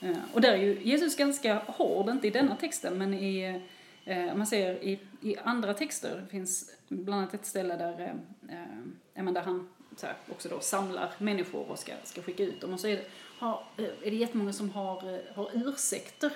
Ja. 0.00 0.14
Och 0.32 0.40
där 0.40 0.52
är 0.52 0.56
ju 0.56 0.80
Jesus 0.82 1.16
ganska 1.16 1.54
hård, 1.66 2.08
inte 2.08 2.26
i 2.26 2.30
denna 2.30 2.56
texten, 2.56 2.98
men 2.98 3.14
i, 3.14 3.62
eh, 4.04 4.34
man 4.34 4.46
ser 4.46 4.84
i, 4.84 5.00
i 5.20 5.36
andra 5.36 5.74
texter, 5.74 6.20
det 6.20 6.26
finns 6.30 6.76
bland 6.88 7.20
annat 7.22 7.34
ett 7.34 7.46
ställe 7.46 7.76
där, 7.76 8.00
eh, 8.48 9.24
eh, 9.26 9.32
där 9.32 9.42
han 9.42 9.68
så 9.96 10.06
här, 10.06 10.16
också 10.30 10.48
då 10.48 10.60
samlar 10.60 11.12
människor 11.18 11.70
och 11.70 11.78
ska, 11.78 11.92
ska 12.04 12.22
skicka 12.22 12.42
ut 12.42 12.60
dem. 12.60 12.72
Och 12.72 12.80
så 12.80 12.86
är 12.86 12.96
det, 12.96 13.04
har, 13.38 13.64
eh, 13.76 13.84
är 13.84 14.10
det 14.10 14.16
jättemånga 14.16 14.52
som 14.52 14.70
har, 14.70 15.14
eh, 15.14 15.20
har 15.34 15.50
ursäkter. 15.54 16.32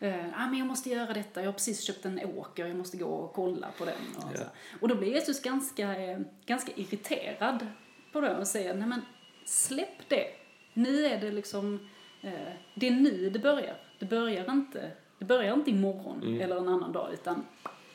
Eh, 0.00 0.26
ah, 0.42 0.46
men 0.46 0.58
jag 0.58 0.66
måste 0.66 0.90
göra 0.90 1.12
detta, 1.12 1.40
jag 1.40 1.48
har 1.48 1.52
precis 1.52 1.80
köpt 1.80 2.04
en 2.04 2.20
åker, 2.24 2.66
jag 2.66 2.76
måste 2.76 2.96
gå 2.96 3.06
och 3.06 3.32
kolla 3.32 3.68
på 3.78 3.84
den. 3.84 3.94
Och, 4.16 4.32
Ja. 4.34 4.38
så. 4.38 4.44
och 4.80 4.88
då 4.88 4.94
blir 4.94 5.08
Jesus 5.08 5.42
ganska, 5.42 5.94
ganska 6.46 6.72
irriterad 6.76 7.66
på 8.12 8.20
det 8.20 8.36
och 8.36 8.46
säger, 8.46 8.74
nej 8.74 8.88
men 8.88 9.00
släpp 9.44 10.08
det. 10.08 10.26
Nu 10.72 11.06
är 11.06 11.20
det 11.20 11.30
liksom, 11.30 11.88
det 12.74 12.86
är 12.86 12.90
nu 12.90 13.30
det 13.30 13.38
börjar. 13.38 13.76
Det 13.98 14.06
börjar 14.06 14.50
inte, 14.50 14.90
det 15.18 15.24
börjar 15.24 15.54
inte 15.54 15.70
imorgon 15.70 16.22
Mm. 16.22 16.40
eller 16.40 16.56
en 16.56 16.68
annan 16.68 16.92
dag, 16.92 17.12
utan 17.12 17.46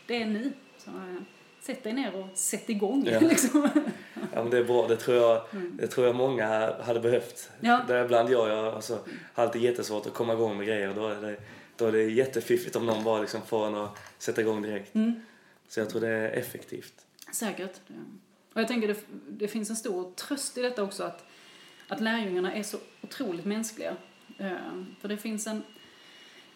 det 0.08 0.22
är 0.22 0.26
nu. 0.26 0.52
Så, 0.78 0.90
eh, 0.90 1.22
sätt 1.62 1.84
dig 1.84 1.94
ner 1.94 2.16
och 2.16 2.38
sätt 2.38 2.70
igång. 2.70 3.06
Ja. 3.06 3.20
liksom. 3.30 3.70
Ja, 4.34 4.44
men 4.44 4.50
det 4.50 4.58
är 4.58 4.64
bra. 4.64 4.88
Det 4.88 4.96
tror 4.96 5.18
jag, 5.18 5.42
det 5.72 5.88
tror 5.88 6.08
jag 6.08 6.16
många 6.16 6.74
hade 6.82 7.00
behövt. 7.00 7.50
Mm. 7.60 7.72
Ja. 7.72 7.82
Däribland 7.88 8.30
jag. 8.30 8.50
Jag 8.50 8.66
alltså, 8.66 9.00
har 9.34 9.44
alltid 9.44 9.62
jättesvårt 9.62 10.06
att 10.06 10.14
komma 10.14 10.34
igång 10.34 10.58
med 10.58 10.68
grejer. 10.68 10.94
Då 10.94 11.08
är 11.08 11.22
det, 11.22 11.38
då 11.78 11.86
är 11.86 11.92
det 11.92 12.04
jättefiffigt 12.04 12.76
om 12.76 12.86
någon 12.86 13.04
bara 13.04 13.22
liksom 13.22 13.42
får 13.42 13.68
en 13.68 13.76
att 13.76 13.98
sätta 14.18 14.42
igång 14.42 14.62
direkt. 14.62 14.96
Mm. 14.96 15.22
Så 15.68 15.80
jag 15.80 15.90
tror 15.90 16.02
det 16.02 16.08
är 16.08 16.32
effektivt. 16.32 16.94
Säkert. 17.34 17.80
Ja. 17.88 17.96
Och 18.54 18.62
jag 18.62 18.68
tänker 18.68 18.88
det, 18.88 18.98
det 19.30 19.48
finns 19.48 19.70
en 19.70 19.76
stor 19.76 20.12
tröst 20.12 20.58
i 20.58 20.62
detta 20.62 20.84
också 20.84 21.04
att, 21.04 21.26
att 21.88 22.02
lärjungarna 22.02 22.54
är 22.54 22.64
så 22.64 22.78
otroligt 23.02 23.46
mänskliga. 23.46 23.96
Eh, 24.38 24.52
för 25.02 25.08
det 25.08 25.18
finns 25.18 25.48
en, 25.48 25.64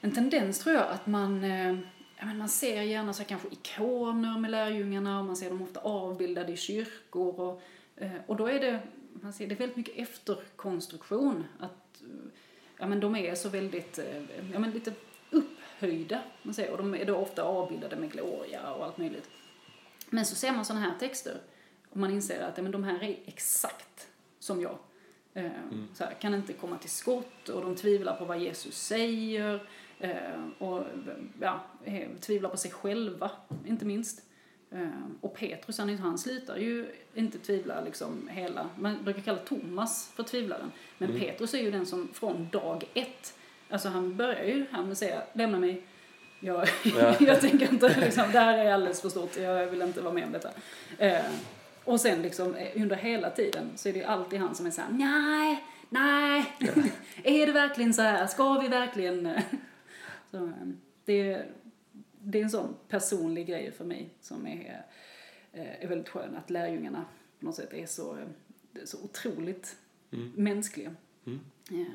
en 0.03 0.11
tendens 0.11 0.59
tror 0.59 0.75
jag 0.75 0.87
att 0.87 1.07
man, 1.07 1.43
eh, 1.43 1.73
ja, 2.17 2.25
men 2.25 2.37
man 2.37 2.49
ser 2.49 2.81
gärna 2.81 3.13
så 3.13 3.23
kanske 3.23 3.47
ikoner 3.51 4.39
med 4.39 4.51
lärjungarna 4.51 5.19
och 5.19 5.25
man 5.25 5.35
ser 5.35 5.49
dem 5.49 5.61
ofta 5.61 5.79
avbildade 5.79 6.51
i 6.51 6.57
kyrkor 6.57 7.39
och, 7.39 7.61
eh, 7.95 8.11
och 8.27 8.35
då 8.35 8.47
är 8.47 8.59
det, 8.59 8.79
man 9.13 9.33
ser 9.33 9.47
det 9.47 9.55
är 9.55 9.57
väldigt 9.57 9.77
mycket 9.77 9.97
efterkonstruktion. 9.97 11.43
Att, 11.59 12.03
ja 12.79 12.87
men 12.87 12.99
de 12.99 13.15
är 13.15 13.35
så 13.35 13.49
väldigt, 13.49 13.99
eh, 13.99 14.23
ja 14.53 14.59
men 14.59 14.71
lite 14.71 14.93
upphöjda, 15.31 16.21
man 16.43 16.53
säger, 16.53 16.71
och 16.71 16.77
de 16.77 16.95
är 16.95 17.05
då 17.05 17.15
ofta 17.15 17.43
avbildade 17.43 17.95
med 17.95 18.11
gloria 18.11 18.73
och 18.73 18.85
allt 18.85 18.97
möjligt. 18.97 19.29
Men 20.09 20.25
så 20.25 20.35
ser 20.35 20.51
man 20.51 20.65
sådana 20.65 20.85
här 20.85 20.99
texter 20.99 21.37
och 21.89 21.97
man 21.97 22.11
inser 22.11 22.41
att 22.41 22.57
ja, 22.57 22.63
men 22.63 22.71
de 22.71 22.83
här 22.83 23.03
är 23.03 23.19
exakt 23.25 24.07
som 24.39 24.61
jag. 24.61 24.77
Eh, 25.33 25.51
så 25.93 26.03
här, 26.03 26.13
kan 26.13 26.33
inte 26.33 26.53
komma 26.53 26.77
till 26.77 26.89
skott 26.89 27.49
och 27.49 27.61
de 27.61 27.75
tvivlar 27.75 28.15
på 28.15 28.25
vad 28.25 28.39
Jesus 28.39 28.77
säger 28.77 29.67
och 30.57 30.83
ja, 31.41 31.59
eh, 31.83 32.07
tvivlar 32.19 32.49
på 32.49 32.57
sig 32.57 32.71
själva, 32.71 33.31
inte 33.65 33.85
minst. 33.85 34.21
Eh, 34.73 34.87
och 35.21 35.35
Petrus, 35.35 35.77
han, 35.77 35.97
han 35.97 36.17
slutar 36.17 36.57
ju 36.57 36.85
inte 37.13 37.37
tvivla 37.37 37.81
liksom 37.81 38.29
hela, 38.31 38.69
man 38.79 39.03
brukar 39.03 39.21
kalla 39.21 39.39
Thomas 39.39 40.11
för 40.15 40.23
tvivlaren. 40.23 40.71
Men 40.97 41.19
Petrus 41.19 41.53
är 41.53 41.61
ju 41.61 41.71
den 41.71 41.85
som 41.85 42.09
från 42.13 42.49
dag 42.51 42.83
ett, 42.93 43.33
alltså 43.69 43.89
han 43.89 44.17
börjar 44.17 44.43
ju 44.43 44.65
här 44.71 44.81
med 44.81 44.91
att 44.91 44.97
säga 44.97 45.21
lämna 45.33 45.59
mig, 45.59 45.81
jag, 46.39 46.67
Ja. 46.83 47.15
jag 47.19 47.41
tänker 47.41 47.73
inte, 47.73 47.99
liksom, 47.99 48.23
det 48.31 48.39
här 48.39 48.57
är 48.57 48.73
alldeles 48.73 49.01
för 49.01 49.09
stort, 49.09 49.37
jag 49.37 49.67
vill 49.67 49.81
inte 49.81 50.01
vara 50.01 50.13
med 50.13 50.25
om 50.25 50.31
detta. 50.31 50.49
Eh, 50.97 51.25
och 51.83 51.99
sen 51.99 52.21
liksom 52.21 52.55
eh, 52.55 52.81
under 52.81 52.95
hela 52.95 53.29
tiden 53.29 53.71
så 53.75 53.89
är 53.89 53.93
det 53.93 53.99
ju 53.99 54.05
alltid 54.05 54.39
han 54.39 54.55
som 54.55 54.65
är 54.65 54.71
såhär, 54.71 54.91
nej, 54.91 55.63
nej, 55.89 56.45
är 57.23 57.45
det 57.45 57.51
verkligen 57.51 57.93
så 57.93 58.01
här, 58.01 58.27
ska 58.27 58.59
vi 58.59 58.67
verkligen? 58.67 59.33
Så, 60.33 60.45
eh, 60.45 60.67
det, 61.05 61.45
det 62.19 62.39
är 62.39 62.43
en 62.43 62.49
sån 62.49 62.75
personlig 62.87 63.47
grej 63.47 63.71
för 63.71 63.85
mig 63.85 64.09
som 64.21 64.47
är, 64.47 64.85
eh, 65.51 65.83
är 65.83 65.87
väldigt 65.87 66.09
skön, 66.09 66.35
att 66.35 66.49
lärjungarna 66.49 67.05
på 67.39 67.45
något 67.45 67.55
sätt 67.55 67.73
är 67.73 67.85
så, 67.85 68.17
eh, 68.17 68.27
är 68.81 68.85
så 68.85 69.03
otroligt 69.03 69.77
mänskliga. 70.35 70.95
Mm. 71.25 71.39
Ja. 71.69 71.85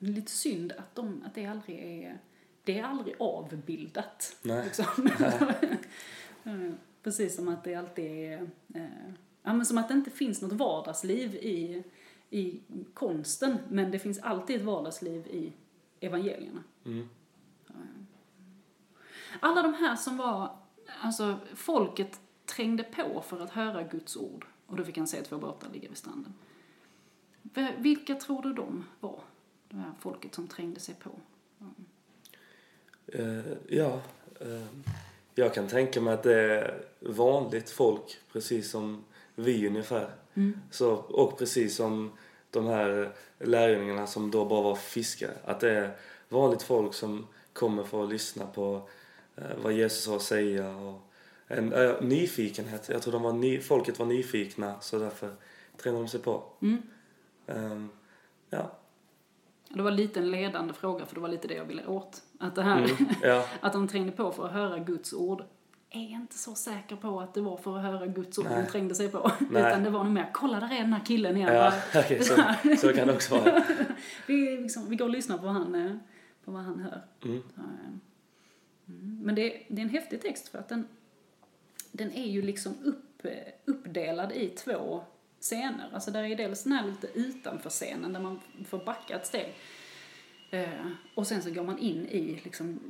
Är 0.00 0.06
lite 0.06 0.30
synd 0.30 0.72
att, 0.72 0.94
de, 0.94 1.22
att 1.26 1.34
det 1.34 1.46
aldrig 1.46 1.78
är, 1.78 2.18
det 2.64 2.78
är 2.78 2.82
aldrig 2.82 3.14
avbildat. 3.18 4.36
Nej. 4.42 4.64
Liksom. 4.64 4.86
Eh, 6.44 6.72
Precis 7.06 7.36
som 7.36 7.48
att 7.48 7.64
det 7.64 7.74
alltid 7.74 8.04
är, 8.04 8.50
eh, 8.74 9.12
ja 9.42 9.52
men 9.52 9.66
som 9.66 9.78
att 9.78 9.88
det 9.88 9.94
inte 9.94 10.10
finns 10.10 10.42
något 10.42 10.52
vardagsliv 10.52 11.34
i, 11.34 11.82
i 12.30 12.60
konsten, 12.94 13.58
men 13.68 13.90
det 13.90 13.98
finns 13.98 14.18
alltid 14.18 14.56
ett 14.56 14.62
vardagsliv 14.62 15.26
i 15.26 15.52
evangelierna. 16.00 16.62
Mm. 16.84 17.08
Alla 19.40 19.62
de 19.62 19.74
här 19.74 19.96
som 19.96 20.16
var, 20.16 20.56
alltså 21.00 21.38
folket 21.54 22.20
trängde 22.46 22.82
på 22.82 23.22
för 23.28 23.40
att 23.40 23.50
höra 23.50 23.82
Guds 23.82 24.16
ord 24.16 24.46
och 24.66 24.76
då 24.76 24.84
fick 24.84 24.98
han 24.98 25.06
se 25.06 25.22
två 25.22 25.38
båtar 25.38 25.68
ligga 25.72 25.88
vid 25.88 25.98
stranden. 25.98 26.34
Vilka 27.76 28.14
tror 28.14 28.42
du 28.42 28.52
de 28.52 28.84
var? 29.00 29.20
Det 29.68 29.76
här 29.76 29.92
folket 30.00 30.34
som 30.34 30.48
trängde 30.48 30.80
sig 30.80 30.94
på. 30.94 31.10
Eh, 33.06 33.52
ja, 33.68 34.00
eh, 34.40 34.66
jag 35.34 35.54
kan 35.54 35.68
tänka 35.68 36.00
mig 36.00 36.14
att 36.14 36.22
det 36.22 36.40
är 36.40 36.84
vanligt 37.00 37.70
folk, 37.70 38.20
precis 38.32 38.70
som 38.70 39.04
vi 39.34 39.68
ungefär. 39.68 40.10
Så, 40.70 40.94
och 40.94 41.38
precis 41.38 41.76
som 41.76 42.12
de 42.50 42.66
här 42.66 43.12
lärjungarna 43.38 44.06
som 44.06 44.30
då 44.30 44.44
bara 44.44 44.62
var 44.62 44.76
fiskare. 44.76 45.34
Att 45.44 45.60
det 45.60 45.70
är 45.70 45.96
vanligt 46.28 46.62
folk 46.62 46.94
som 46.94 47.26
kommer 47.52 47.84
för 47.84 48.04
att 48.04 48.10
lyssna 48.10 48.46
på 48.46 48.88
vad 49.62 49.72
Jesus 49.72 50.06
har 50.08 50.16
att 50.16 50.22
säga. 50.22 50.76
Och 50.76 51.12
en 51.46 51.72
eh, 51.72 52.00
nyfikenhet. 52.00 52.88
Jag 52.92 53.02
tror 53.02 53.12
de 53.12 53.22
var 53.22 53.32
ny, 53.32 53.60
folket 53.60 53.98
var 53.98 54.06
nyfikna 54.06 54.80
så 54.80 54.98
därför 54.98 55.34
tränar 55.76 55.98
de 55.98 56.08
sig 56.08 56.20
på. 56.20 56.42
Mm. 56.62 56.82
Ehm, 57.46 57.88
ja. 58.50 58.72
Det 59.68 59.82
var 59.82 59.90
lite 59.90 60.20
en 60.20 60.30
ledande 60.30 60.74
fråga 60.74 61.06
för 61.06 61.14
det 61.14 61.20
var 61.20 61.28
lite 61.28 61.48
det 61.48 61.54
jag 61.54 61.64
ville 61.64 61.86
åt. 61.86 62.22
Att 62.40 62.54
det 62.54 62.62
här, 62.62 62.78
Mm, 62.78 63.06
ja. 63.22 63.44
att 63.60 63.72
de 63.72 63.88
trängde 63.88 64.12
på 64.12 64.32
för 64.32 64.46
att 64.46 64.52
höra 64.52 64.78
Guds 64.78 65.12
ord. 65.12 65.42
Är 65.90 66.10
inte 66.10 66.38
så 66.38 66.54
säker 66.54 66.96
på 66.96 67.20
att 67.20 67.34
det 67.34 67.40
var 67.40 67.56
för 67.56 67.76
att 67.76 67.82
höra 67.82 68.06
Guds 68.06 68.38
ord 68.38 68.44
de 68.44 68.50
Nej. 68.50 68.66
trängde 68.66 68.94
sig 68.94 69.08
på. 69.08 69.32
Nej. 69.50 69.62
Utan 69.66 69.82
det 69.82 69.90
var 69.90 70.04
nog 70.04 70.12
mer, 70.12 70.30
kolla 70.34 70.60
där 70.60 70.72
är 70.72 70.80
den 70.80 70.92
här 70.92 71.04
killen 71.04 71.36
igen. 71.36 71.54
Ja, 71.54 71.72
okej, 72.00 72.24
så, 72.24 72.34
så 72.78 72.92
kan 72.92 73.06
det 73.06 73.14
också 73.14 73.38
vara. 73.38 73.62
vi, 74.26 74.56
liksom, 74.56 74.90
vi 74.90 74.96
går 74.96 75.04
och 75.04 75.10
lyssnar 75.10 75.38
på 75.38 75.44
vad 75.44 75.52
han, 75.52 75.74
eh, 75.74 75.96
på 76.44 76.50
vad 76.50 76.62
han 76.62 76.80
hör. 76.80 77.02
Mm. 77.24 77.42
Så, 77.54 77.60
eh, 77.60 77.66
mm. 78.88 79.20
Men 79.22 79.34
det, 79.34 79.62
det 79.68 79.80
är 79.80 79.84
en 79.84 79.90
häftig 79.90 80.22
text 80.22 80.48
för 80.48 80.58
att 80.58 80.68
den, 80.68 80.88
den 81.92 82.12
är 82.12 82.26
ju 82.26 82.42
liksom 82.42 82.74
upp, 82.84 83.26
uppdelad 83.64 84.32
i 84.32 84.48
två 84.48 85.04
scener. 85.40 85.90
Alltså 85.92 86.10
där 86.10 86.22
är 86.22 86.36
dels 86.36 86.62
den 86.62 86.72
här 86.72 86.86
lite 86.86 87.08
utanför 87.14 87.70
scenen 87.70 88.12
där 88.12 88.20
man 88.20 88.40
får 88.68 88.84
backa 88.84 89.16
ett 89.16 89.26
steg. 89.26 89.54
Eh, 90.50 90.90
och 91.14 91.26
sen 91.26 91.42
så 91.42 91.50
går 91.50 91.64
man 91.64 91.78
in 91.78 92.06
i 92.06 92.40
liksom 92.44 92.80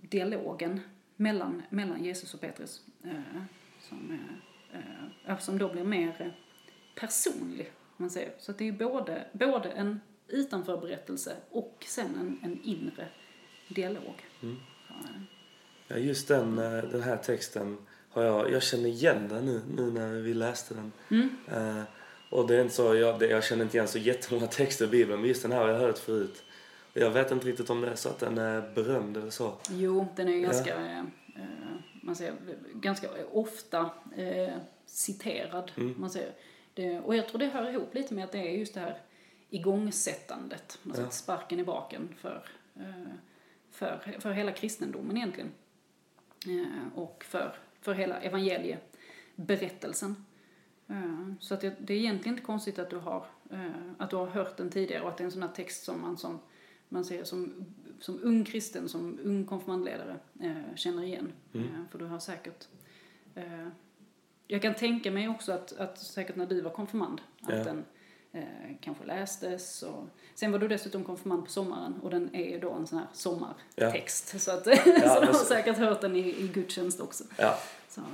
dialogen 0.00 0.80
mellan, 1.16 1.62
mellan 1.70 2.04
Jesus 2.04 2.34
och 2.34 2.40
Petrus. 2.40 2.82
Eh, 3.04 3.42
som, 3.80 4.18
eh, 4.72 5.30
eh 5.30 5.38
som 5.38 5.58
då 5.58 5.72
blir 5.72 5.84
mer 5.84 6.36
personlig, 6.94 7.72
om 7.80 7.94
man 7.96 8.10
säger. 8.10 8.32
Så 8.38 8.50
att 8.50 8.58
det 8.58 8.64
är 8.64 8.72
ju 8.72 8.78
både, 8.78 9.26
både 9.32 9.70
en 9.70 10.00
utanförberättelse 10.28 11.36
och 11.50 11.84
sen 11.88 12.14
en, 12.14 12.38
en 12.42 12.62
inre 12.62 13.08
dialog. 13.68 14.14
Mm. 14.42 14.56
Ja, 15.02 15.08
Ja, 15.88 15.96
just 15.96 16.28
den, 16.28 16.58
eh, 16.58 16.84
den 16.84 17.02
här 17.02 17.16
texten 17.16 17.76
har 18.10 18.22
jag, 18.22 18.52
jag 18.52 18.62
känner 18.62 18.88
igen 18.88 19.28
den 19.28 19.46
nu, 19.46 19.60
nu 19.76 19.90
när 19.90 20.08
vi 20.08 20.34
läste 20.34 20.74
den. 20.74 20.92
Mm. 21.10 21.28
Eh, 21.52 21.82
och 22.30 22.46
det 22.46 22.56
är 22.56 22.62
inte 22.62 22.74
så, 22.74 22.94
jag, 22.94 23.18
det, 23.18 23.26
jag 23.26 23.44
känner 23.44 23.64
inte 23.64 23.76
igen 23.76 23.88
så 23.88 23.98
jättemånga 23.98 24.46
texter 24.50 24.84
i 24.84 24.88
Bibeln, 24.88 25.20
men 25.20 25.28
just 25.28 25.42
den 25.42 25.52
här 25.52 25.60
har 25.60 25.68
jag 25.68 25.78
hört 25.78 25.98
förut. 25.98 26.44
Jag 26.92 27.10
vet 27.10 27.30
inte 27.30 27.46
riktigt 27.46 27.70
om 27.70 27.80
det 27.80 27.90
är 27.90 27.94
så 27.94 28.08
att 28.08 28.18
den 28.18 28.38
är 28.38 28.74
berömd 28.74 29.16
eller 29.16 29.30
så. 29.30 29.54
Jo, 29.70 30.06
den 30.16 30.28
är 30.28 30.32
ju 30.32 30.40
ganska, 30.40 30.76
eh, 30.76 31.02
man 32.02 32.16
säger, 32.16 32.34
ganska 32.74 33.08
ofta 33.32 33.90
eh, 34.16 34.52
citerad. 34.86 35.72
Mm. 35.76 35.94
Man 36.00 36.10
säger. 36.10 36.32
Det, 36.74 37.00
och 37.00 37.16
jag 37.16 37.28
tror 37.28 37.38
det 37.38 37.46
hör 37.46 37.70
ihop 37.70 37.94
lite 37.94 38.14
med 38.14 38.24
att 38.24 38.32
det 38.32 38.38
är 38.38 38.58
just 38.58 38.74
det 38.74 38.80
här 38.80 38.98
igångsättandet, 39.50 40.78
man 40.82 40.94
säger, 40.94 41.06
Ja. 41.06 41.10
sparken 41.10 41.60
i 41.60 41.64
baken 41.64 42.14
för, 42.20 42.44
för, 43.72 44.16
för 44.18 44.32
hela 44.32 44.52
kristendomen 44.52 45.16
egentligen. 45.16 45.50
Eh, 46.46 46.98
och 46.98 47.24
för, 47.28 47.56
för 47.80 47.94
hela 47.94 48.20
evangelieberättelsen. 48.20 50.24
Eh, 50.88 51.32
Så 51.40 51.54
att 51.54 51.60
det, 51.60 51.74
det 51.80 51.94
är 51.94 51.98
egentligen 51.98 52.34
inte 52.34 52.46
konstigt 52.46 52.78
att 52.78 52.90
du 52.90 52.96
har, 52.96 53.26
eh, 53.50 53.70
att 53.98 54.10
du 54.10 54.16
har 54.16 54.26
hört 54.26 54.56
den 54.56 54.70
tidigare 54.70 55.02
och 55.02 55.08
att 55.08 55.16
det 55.16 55.22
är 55.22 55.26
en 55.26 55.32
sån 55.32 55.42
här 55.42 55.50
text 55.54 55.84
som 55.84 56.00
man 56.00 56.16
som 56.16 56.38
man 56.88 57.04
ser 57.04 57.24
som, 57.24 57.64
som 58.00 58.20
ung 58.22 58.44
kristen, 58.44 58.88
som 58.88 59.18
ung 59.24 59.44
konfirmandledare 59.46 60.16
känner 60.74 61.02
igen. 61.02 61.32
Mm. 61.54 61.68
För 61.90 61.98
du 61.98 62.04
har 62.04 62.18
säkert 62.18 62.68
jag 64.46 64.62
kan 64.62 64.74
tänka 64.74 65.10
mig 65.10 65.28
också 65.28 65.52
att, 65.52 65.72
att 65.72 65.98
säkert 65.98 66.36
när 66.36 66.46
du 66.46 66.60
var 66.60 66.70
konfirmand 66.70 67.20
att 67.40 67.56
Ja. 67.58 67.64
den 67.64 67.84
eh, 68.32 68.42
kanske 68.80 69.04
lästes 69.04 69.82
och 69.82 70.06
sen 70.34 70.52
var 70.52 70.58
du 70.58 70.68
dessutom 70.68 71.04
konfirmand 71.04 71.44
på 71.44 71.50
sommaren 71.50 71.94
och 72.02 72.10
den 72.10 72.34
är 72.34 72.50
ju 72.50 72.58
då 72.60 72.72
en 72.72 72.86
sån 72.86 72.98
här 72.98 73.06
sommartext 73.12 74.40
så 74.40 74.50
att 74.50 74.64
så 74.64 74.70
du 74.70 74.92
men 75.00 75.08
har 75.08 75.32
så- 75.32 75.44
säkert 75.44 75.76
hört 75.76 76.00
den 76.00 76.16
i, 76.16 76.40
i 76.44 76.48
gudstjänst 76.48 77.00
också. 77.00 77.24
Ja, 77.38 77.58
Så, 77.88 78.00
eh, 78.00 78.06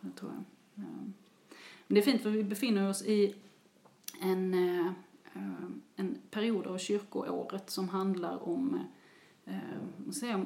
det 0.00 0.10
tror 0.20 0.30
jag. 0.32 0.44
Ja. 0.84 0.90
Men 1.86 1.94
det 1.94 2.00
är 2.00 2.02
fint 2.04 2.22
för 2.22 2.30
vi 2.30 2.44
befinner 2.44 2.90
oss 2.90 3.02
i 3.02 3.34
en, 4.22 4.54
eh, 4.54 4.86
eh, 5.34 5.64
en 5.96 6.18
period 6.30 6.66
av 6.66 6.78
kyrkoåret 6.78 7.70
som 7.70 7.88
handlar 7.88 8.48
om, 8.48 8.86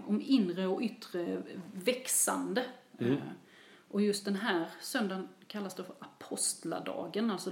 om 0.06 0.20
inre 0.24 0.66
och 0.66 0.80
yttre 0.82 1.42
växande. 1.72 2.64
Mm. 2.98 3.16
Och 3.88 4.02
just 4.02 4.24
den 4.24 4.36
här 4.36 4.70
söndagen 4.80 5.28
kallas 5.46 5.74
det 5.74 5.84
för 5.84 5.94
apostladagen, 5.98 7.30
alltså 7.30 7.50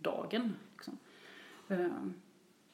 lärjungadagen. 0.00 0.56
Liksom. 0.72 0.98
Eh, 1.68 2.06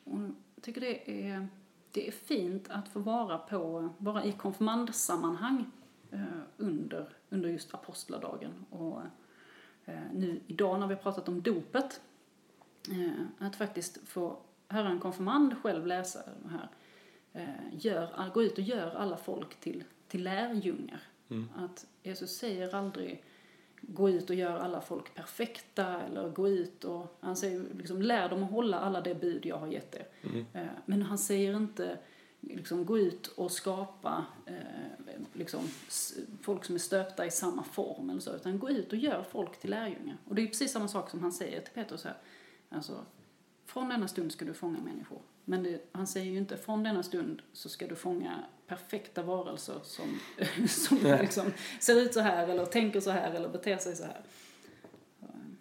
och 0.04 0.18
jag 0.54 0.62
tycker 0.64 0.80
det 0.80 1.28
är, 1.30 1.49
det 1.92 2.09
är 2.09 2.12
fint 2.12 2.71
att 2.71 2.88
få 2.88 3.00
vara, 3.00 3.38
på, 3.38 3.88
vara 3.99 4.25
i 4.25 4.33
konfirmandsammanhang 4.33 5.71
eh, 6.11 6.23
under, 6.56 7.09
under 7.30 7.49
just 7.49 7.75
apostladagen. 7.75 8.64
Och 8.71 9.02
eh, 9.85 10.12
nu 10.14 10.40
idag 10.47 10.80
när 10.80 10.87
vi 10.87 10.95
har 10.95 11.02
pratat 11.02 11.28
om 11.28 11.42
dopet, 11.42 12.00
eh, 12.90 13.47
att 13.47 13.56
faktiskt 13.56 14.09
få 14.09 14.38
höra 14.68 14.88
en 14.88 15.00
konfirmand 15.00 15.54
själv 15.62 15.87
läsa 15.87 16.18
det 16.42 16.49
här. 16.49 16.68
Gör, 17.73 18.30
gå 18.35 18.42
ut 18.42 18.59
och 18.59 18.64
gör 18.64 18.95
alla 18.95 19.16
folk 19.16 19.61
till, 19.61 19.85
till 20.09 20.23
lärjungar. 20.23 21.00
Mm. 21.28 21.49
Att 21.56 21.87
Jesus 22.02 22.38
säger 22.38 22.75
aldrig 22.75 23.25
gå 23.80 24.11
ut 24.11 24.30
och 24.30 24.37
gör 24.37 24.59
alla 24.59 24.80
folk 24.80 25.14
perfekta 25.14 26.00
eller 26.02 26.28
gå 26.28 26.49
ut 26.49 26.85
och 26.85 27.16
han 27.21 27.37
säger 27.37 27.64
liksom 27.78 28.02
lär 28.02 28.28
dem 28.28 28.42
att 28.42 28.50
hålla 28.50 28.80
alla 28.80 29.00
det 29.00 29.14
bud 29.14 29.47
jag 29.47 29.59
har 29.59 29.66
gett 29.66 29.95
er. 29.95 30.06
Mm. 30.23 30.47
Eh, 30.52 30.66
Men 30.87 31.02
han 31.02 31.18
säger 31.18 31.56
inte 31.56 31.99
liksom 32.40 32.85
gå 32.87 32.99
ut 32.99 33.26
och 33.26 33.50
skapa 33.52 34.25
eh, 34.47 34.54
liksom, 35.33 35.68
folk 36.42 36.64
som 36.64 36.75
är 36.75 36.78
stöpta 36.78 37.26
i 37.26 37.30
samma 37.30 37.62
form 37.62 38.11
eller 38.11 38.21
så, 38.21 38.37
utan 38.37 38.59
gå 38.59 38.71
ut 38.71 38.92
och 38.92 38.99
gör 38.99 39.23
folk 39.23 39.61
till 39.61 39.71
lärjungar. 39.71 40.16
Och 40.28 40.35
det 40.35 40.42
är 40.42 40.47
precis 40.47 40.73
samma 40.73 40.88
sak 40.88 41.11
som 41.11 41.21
han 41.23 41.33
säger 41.33 41.61
till 41.61 41.75
Petrus 41.75 42.04
här. 42.04 42.16
Alltså, 42.68 43.04
från 43.66 43.88
denna 43.88 44.08
stund 44.08 44.32
ska 44.32 44.44
du 44.44 44.54
fånga 44.54 44.78
människor. 44.80 45.20
Men 45.44 45.62
det, 45.62 45.80
han 45.92 46.06
säger 46.06 46.32
ju 46.32 46.38
inte 46.38 46.56
från 46.56 46.82
denna 46.82 47.02
stund 47.02 47.42
så 47.52 47.68
ska 47.68 47.87
du 47.87 47.96
fånga 47.96 48.44
perfekta 48.66 49.23
varelser 49.23 49.80
som, 49.82 50.19
som 50.69 50.99
Nej. 51.02 51.19
liksom 51.21 51.52
ser 51.80 52.00
ut 52.00 52.14
så 52.14 52.21
här 52.21 52.49
eller 52.49 52.67
tänker 52.67 53.00
så 53.00 53.10
här 53.10 53.32
eller 53.34 53.49
beter 53.49 53.76
sig 53.76 53.97
så 53.97 54.04
här. 54.04 54.21
Mm. 55.23 55.56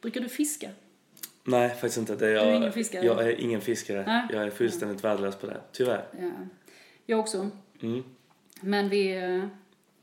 Brukar 0.00 0.20
du 0.20 0.28
fiska? 0.28 0.70
nej 1.44 1.68
faktiskt 1.70 1.98
inte. 1.98 2.16
Det 2.16 2.26
är 2.26 2.32
Du 2.32 2.38
är 2.38 2.46
jag, 2.46 2.56
ingen 2.56 2.72
fiskare? 2.72 3.06
Jag 3.06 3.22
är 3.22 3.40
ingen 3.40 3.60
fiskare. 3.60 4.04
Nej. 4.06 4.26
Jag 4.30 4.42
är 4.42 4.50
fullständigt 4.50 5.04
värdelös 5.04 5.36
på 5.36 5.46
det, 5.46 5.60
tyvärr. 5.72 6.04
Ja. 6.20 6.30
Jag 7.06 7.20
också. 7.20 7.50
Mm. 7.80 8.04
Men 8.60 8.88
vi, 8.88 9.42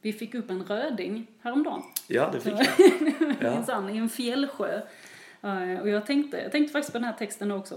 vi 0.02 0.14
fick 0.14 0.36
upp 0.36 0.50
en 0.50 0.64
röding 0.64 1.28
häromdagen. 1.42 1.84
Ja, 2.08 2.30
det 2.34 2.40
fick 2.40 2.54
jag. 2.54 2.68
Ja. 3.42 3.56
Minsann, 3.56 3.90
i 3.90 3.98
en 3.98 4.10
fjällsjö. 4.10 4.82
Eh, 5.42 5.82
Och 5.82 5.90
jag 5.90 6.06
tänkte, 6.06 6.38
jag 6.42 6.52
tänkte 6.52 6.72
faktiskt 6.74 6.92
på 6.94 6.98
den 7.00 7.06
här 7.08 7.14
texten 7.14 7.52
också. 7.52 7.76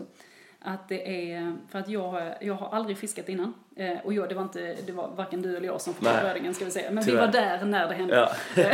Att 0.65 0.89
det 0.89 1.33
är, 1.33 1.57
för 1.69 1.79
att 1.79 1.89
jag, 1.89 2.35
jag 2.41 2.55
har 2.55 2.69
aldrig 2.77 2.99
fiskat 2.99 3.29
innan. 3.29 3.55
Eh, 3.77 3.99
Och 4.05 4.13
jag, 4.15 4.29
det 4.29 4.35
var 4.35 4.43
inte, 4.43 4.77
det 4.87 4.93
var 4.93 5.09
varken 5.17 5.43
du 5.43 5.57
eller 5.57 5.67
jag 5.67 5.81
som 5.81 5.95
fick 5.95 6.09
rödingen 6.09 6.55
ska 6.55 6.65
vi 6.65 6.71
säga. 6.71 6.91
Men 6.91 7.05
Tyvärr. 7.05 7.21
vi 7.21 7.27
var 7.27 7.33
där 7.33 7.65
när 7.65 7.89
det 7.89 7.95
hände. 7.95 8.29
Ja. 8.57 8.73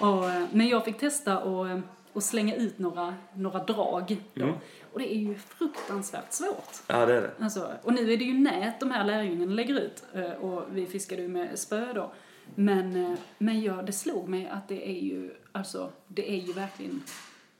Och, 0.00 0.30
eh, 0.30 0.42
men 0.52 0.68
jag 0.68 0.84
fick 0.84 0.98
testa 0.98 1.38
och, 1.38 1.66
och 2.12 2.22
slänga 2.22 2.54
ut 2.54 2.78
några, 2.78 3.14
några 3.34 3.58
drag. 3.58 4.16
Då. 4.34 4.42
Mm. 4.44 4.54
Och 4.92 4.98
det 4.98 5.14
är 5.14 5.18
ju 5.18 5.34
fruktansvärt 5.34 6.32
svårt. 6.32 6.74
ja, 6.86 7.06
det 7.06 7.14
är 7.16 7.20
det. 7.22 7.30
Alltså, 7.40 7.70
och 7.82 7.92
nu 7.94 8.12
är 8.12 8.16
det 8.16 8.24
ju 8.24 8.34
nät 8.34 8.80
de 8.80 8.90
här 8.90 9.04
lärjungarna 9.04 9.52
lägger 9.52 9.74
ut 9.80 10.04
och 10.40 10.62
vi 10.70 10.86
fiskade 10.86 11.22
ju 11.22 11.28
med 11.28 11.58
spö 11.58 11.92
då. 11.94 12.12
Men, 12.54 12.96
eh, 12.96 13.18
men 13.38 13.60
ja, 13.62 13.82
det 13.82 13.92
slog 13.92 14.28
mig 14.28 14.48
att 14.48 14.68
det 14.68 14.88
är 14.90 15.00
ju, 15.00 15.34
alltså, 15.52 15.92
det 16.08 16.30
är 16.32 16.46
ju 16.46 16.52
verkligen 16.52 17.02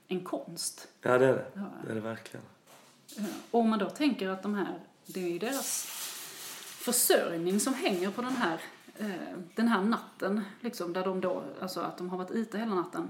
en 0.07 0.23
konst. 0.23 0.87
Ja, 1.01 1.17
det 1.17 1.25
är 1.25 1.33
det. 1.33 1.45
Ja. 1.53 1.61
Det 1.85 1.91
är 1.91 1.95
det 1.95 2.01
verkligen. 2.01 2.45
Eh, 3.17 3.25
Och 3.51 3.59
om 3.59 3.69
man 3.69 3.79
då 3.79 3.89
tänker 3.89 4.29
att 4.29 4.43
de 4.43 4.55
här, 4.55 4.79
det 5.05 5.23
är 5.23 5.29
ju 5.29 5.39
deras 5.39 5.85
försörjning 6.65 7.59
som 7.59 7.73
hänger 7.73 8.11
på 8.11 8.21
den 8.21 8.35
här, 8.35 8.61
eh, 8.97 9.09
den 9.55 9.67
här 9.67 9.81
natten, 9.83 10.41
liksom, 10.61 10.93
där 10.93 11.03
de 11.05 11.21
då, 11.21 11.43
alltså 11.61 11.79
att 11.79 11.97
de 11.97 12.09
har 12.09 12.17
varit 12.17 12.31
ute 12.31 12.57
hela 12.57 12.75
natten. 12.75 13.09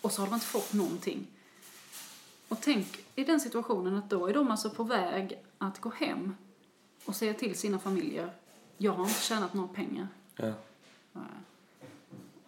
Och 0.00 0.12
så 0.12 0.22
har 0.22 0.26
de 0.26 0.34
inte 0.34 0.46
fått 0.46 0.72
någonting. 0.72 1.26
Och 2.48 2.58
tänk 2.60 3.04
i 3.14 3.24
den 3.24 3.40
situationen 3.40 3.96
att 3.96 4.10
då 4.10 4.26
är 4.26 4.34
de 4.34 4.50
alltså 4.50 4.70
på 4.70 4.82
väg 4.84 5.38
att 5.58 5.80
gå 5.80 5.90
hem 5.90 6.36
och 7.04 7.16
säga 7.16 7.34
till 7.34 7.58
sina 7.58 7.78
familjer, 7.78 8.32
jag 8.78 8.92
har 8.92 9.04
inte 9.04 9.20
tjänat 9.20 9.54
några 9.54 9.68
pengar. 9.68 10.08
Ja. 10.36 10.52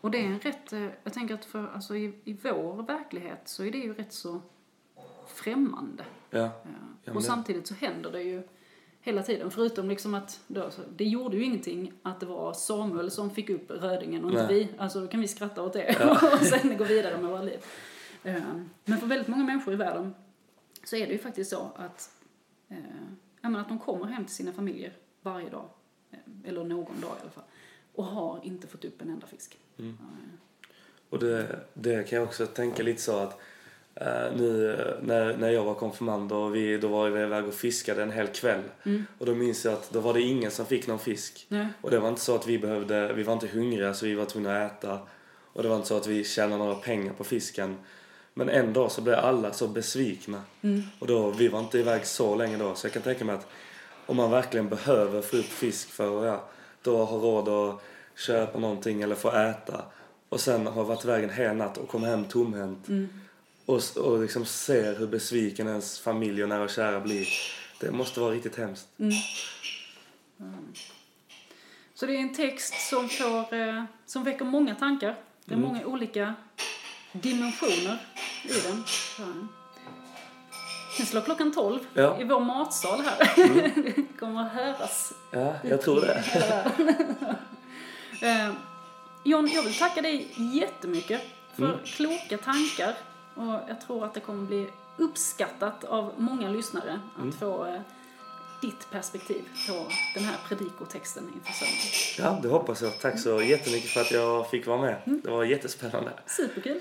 Och 0.01 0.11
det 0.11 0.19
är 0.19 0.27
en 0.27 0.41
rätt, 0.41 0.73
eh, 0.73 0.89
jag 1.03 1.12
tänker 1.12 1.35
att 1.35 1.45
för, 1.45 1.69
alltså 1.75 1.97
i, 1.97 2.15
i 2.25 2.33
vår 2.43 2.83
verklighet 2.83 3.41
så 3.45 3.65
är 3.65 3.71
det 3.71 3.79
ju 3.79 3.95
rätt 3.95 4.12
så 4.12 4.41
främmande. 5.27 6.05
Ja. 6.31 6.39
Ja. 6.39 6.51
Ja, 7.05 7.12
och 7.12 7.25
samtidigt 7.25 7.67
så 7.67 7.75
händer 7.75 8.12
det 8.12 8.23
ju 8.23 8.43
hela 9.01 9.23
tiden. 9.23 9.51
Förutom 9.51 9.89
liksom 9.89 10.15
att 10.15 10.41
då, 10.47 10.71
så, 10.71 10.83
det 10.97 11.05
gjorde 11.05 11.37
ju 11.37 11.45
ingenting 11.45 11.93
att 12.03 12.21
det 12.21 12.27
var 12.27 12.53
Samuel 12.53 13.11
som 13.11 13.31
fick 13.31 13.51
upp 13.51 13.71
rödingen 13.71 14.25
och 14.25 14.31
inte 14.31 14.47
Nej. 14.47 14.55
vi. 14.55 14.79
Alltså 14.79 15.01
då 15.01 15.07
kan 15.07 15.21
vi 15.21 15.29
skratta 15.29 15.62
åt 15.62 15.73
det 15.73 15.97
Ja. 16.01 16.12
och 16.33 16.47
sen 16.47 16.77
gå 16.77 16.85
vidare 16.85 17.19
med 17.19 17.31
våra 17.31 17.43
liv. 17.43 17.65
Eh, 18.23 18.43
Men 18.85 18.99
för 18.99 19.07
väldigt 19.07 19.29
många 19.29 19.45
människor 19.45 19.75
i 19.75 19.77
världen 19.77 20.15
så 20.85 20.97
är 20.97 21.07
det 21.07 21.12
ju 21.12 21.19
faktiskt 21.19 21.51
så 21.51 21.71
att, 21.77 22.11
eh, 22.69 23.57
att 23.57 23.69
de 23.69 23.79
kommer 23.79 24.07
hem 24.07 24.25
till 24.25 24.35
sina 24.35 24.53
familjer 24.53 24.93
varje 25.23 25.51
dag. 25.51 25.69
Eh, 26.11 26.19
Eller 26.45 26.64
någon 26.64 27.01
dag 27.01 27.11
i 27.19 27.21
alla 27.23 27.31
fall. 27.31 27.45
Och 27.95 28.05
har 28.05 28.40
inte 28.42 28.66
fått 28.66 28.85
upp 28.85 29.03
en 29.03 29.11
enda 29.11 29.27
fisk. 29.27 29.59
Mm. 29.79 29.97
Och 31.11 31.19
det, 31.19 31.61
det 31.75 32.09
kan 32.09 32.16
jag 32.19 32.29
också 32.29 32.47
tänka 32.47 32.83
lite 32.83 33.03
så 33.03 33.16
att 33.16 33.40
eh, 33.95 34.37
nu 34.37 34.75
eh, 34.75 35.03
när, 35.03 35.37
när 35.37 35.51
jag 35.51 35.64
var 35.64 35.75
konfirmand 35.75 36.33
och 36.33 36.55
vi, 36.55 36.79
då 36.79 36.88
var 36.88 37.11
vi 37.11 37.23
iväg 37.23 37.45
och 37.45 37.55
fiskade 37.55 38.03
en 38.03 38.12
hel 38.12 38.27
kväll. 38.27 38.62
Mm. 38.85 39.07
Och 39.19 39.27
då 39.27 39.35
minns 39.35 39.64
jag 39.64 39.75
att 39.75 39.90
då 39.90 40.01
var 40.01 40.14
det 40.14 40.21
ingen 40.21 40.51
som 40.51 40.66
fick 40.66 40.87
någon 40.87 40.99
fisk. 40.99 41.47
Nej. 41.49 41.69
Och 41.81 41.90
det 41.90 41.99
var 41.99 42.09
inte 42.09 42.21
så 42.21 42.35
att 42.35 42.47
vi 42.47 42.59
behövde, 42.59 43.12
vi 43.12 43.23
var 43.23 43.33
inte 43.33 43.47
hungriga 43.47 43.95
så 43.95 44.07
vi 44.07 44.14
var 44.14 44.25
tvungna 44.25 44.64
att 44.64 44.73
äta. 44.73 44.99
Och 45.53 45.62
det 45.62 45.69
var 45.69 45.77
inte 45.77 45.88
så 45.88 45.97
att 45.97 46.07
vi 46.07 46.25
tjänade 46.25 46.59
några 46.59 46.75
pengar 46.75 47.12
på 47.12 47.25
fisken. 47.25 47.77
Men 48.35 48.49
en 48.49 48.73
dag 48.73 48.92
så 48.92 49.03
blev 49.03 49.19
alla 49.19 49.53
så 49.53 49.69
besvikna. 49.69 50.42
Mm. 50.62 50.83
Och 50.99 51.07
då, 51.07 51.31
vi 51.31 51.49
var 51.49 51.61
inte 51.61 51.79
iväg 51.79 52.07
så 52.07 52.35
länge 52.35 52.57
då. 52.57 52.75
Så 52.75 52.87
jag 52.87 52.92
kan 52.92 53.03
tänka 53.03 53.25
mig 53.25 53.35
att 53.35 53.49
om 54.07 54.16
man 54.16 54.31
verkligen 54.31 54.69
behöver 54.69 55.23
få 55.23 55.37
upp 55.37 55.45
fisk 55.47 55.90
för 55.90 56.19
att 56.21 56.27
ja, 56.27 56.49
då 56.83 57.05
ha 57.05 57.16
råd 57.16 57.49
att 57.49 57.83
köpa 58.19 58.59
någonting 58.59 59.03
eller 59.03 59.14
få 59.14 59.33
äta. 59.33 59.85
Och 60.29 60.40
sen 60.40 60.66
har 60.66 60.85
varit 60.85 61.05
iväg 61.05 61.25
en 61.25 61.31
hel 61.31 61.57
natt 61.57 61.79
och 61.79 61.88
kommer 61.88 62.09
hem 62.09 62.25
tomhänt. 62.25 62.88
Mm. 62.88 63.09
Och, 63.66 63.81
och 63.97 64.21
liksom 64.21 64.45
ser 64.45 64.99
hur 64.99 65.07
besviken 65.07 65.69
ens 65.69 66.01
familj 66.01 66.42
och 66.42 66.49
nära 66.49 66.62
och 66.62 66.71
kära 66.71 67.01
blir. 67.01 67.29
Det 67.81 67.90
måste 67.90 68.21
vara 68.21 68.33
riktigt 68.33 68.57
hemskt. 68.57 68.88
Mm. 68.99 69.12
Mm. 70.40 70.73
Så 71.95 72.07
det 72.07 72.12
är 72.16 72.19
en 72.21 72.35
text 72.35 72.75
som, 72.90 73.09
får, 73.09 73.55
eh, 73.55 73.85
som 74.07 74.25
väcker 74.25 74.45
många 74.45 74.75
tankar. 74.75 75.16
Det 75.45 75.55
är 75.55 75.57
Mm. 75.59 75.69
många 75.69 75.87
olika 75.87 76.35
dimensioner 77.12 77.99
i 78.45 78.49
den. 78.69 78.85
Nu 80.99 81.05
slår 81.07 81.21
klockan 81.23 81.53
12 81.53 81.79
Ja. 81.95 82.21
i 82.21 82.25
vår 82.25 82.41
matsal 82.41 83.01
här. 83.01 83.33
Mm. 83.45 83.57
det 83.97 84.19
kommer 84.19 84.47
att 84.47 84.53
höras. 84.53 85.13
Ja, 85.31 85.55
jag 85.63 85.83
tror 85.83 86.01
det. 86.01 86.25
Eh, 88.23 88.53
John, 89.25 89.49
jag 89.55 89.63
vill 89.63 89.75
tacka 89.79 90.03
dig 90.03 90.29
jättemycket 90.37 91.21
för 91.57 91.65
Mm. 91.65 91.79
kloka 91.85 92.39
tankar. 92.45 92.95
Och 93.35 93.61
jag 93.69 93.81
tror 93.87 94.05
att 94.05 94.15
det 94.15 94.21
kommer 94.21 94.47
bli 94.47 94.69
uppskattat 94.97 95.85
av 95.85 96.13
många 96.17 96.49
lyssnare 96.49 97.01
att 97.17 97.23
Mm. 97.23 97.33
få 97.33 97.65
eh, 97.67 97.81
ditt 98.63 98.91
perspektiv 98.91 99.45
på 99.69 99.87
den 100.15 100.25
här 100.25 100.37
predikotexten 100.49 101.33
inför 101.35 101.53
söndag. 101.53 102.29
Ja, 102.37 102.39
det 102.43 102.49
hoppas 102.49 102.83
jag. 102.83 103.01
Tack 103.01 103.19
så 103.21 103.43
jättemycket 103.43 103.91
för 103.91 104.01
att 104.01 104.11
jag 104.11 104.51
fick 104.51 104.67
vara 104.67 104.81
med. 104.81 104.97
Det 105.05 105.31
var 105.31 105.45
jättespännande. 105.45 106.11
Superkul! 106.27 106.81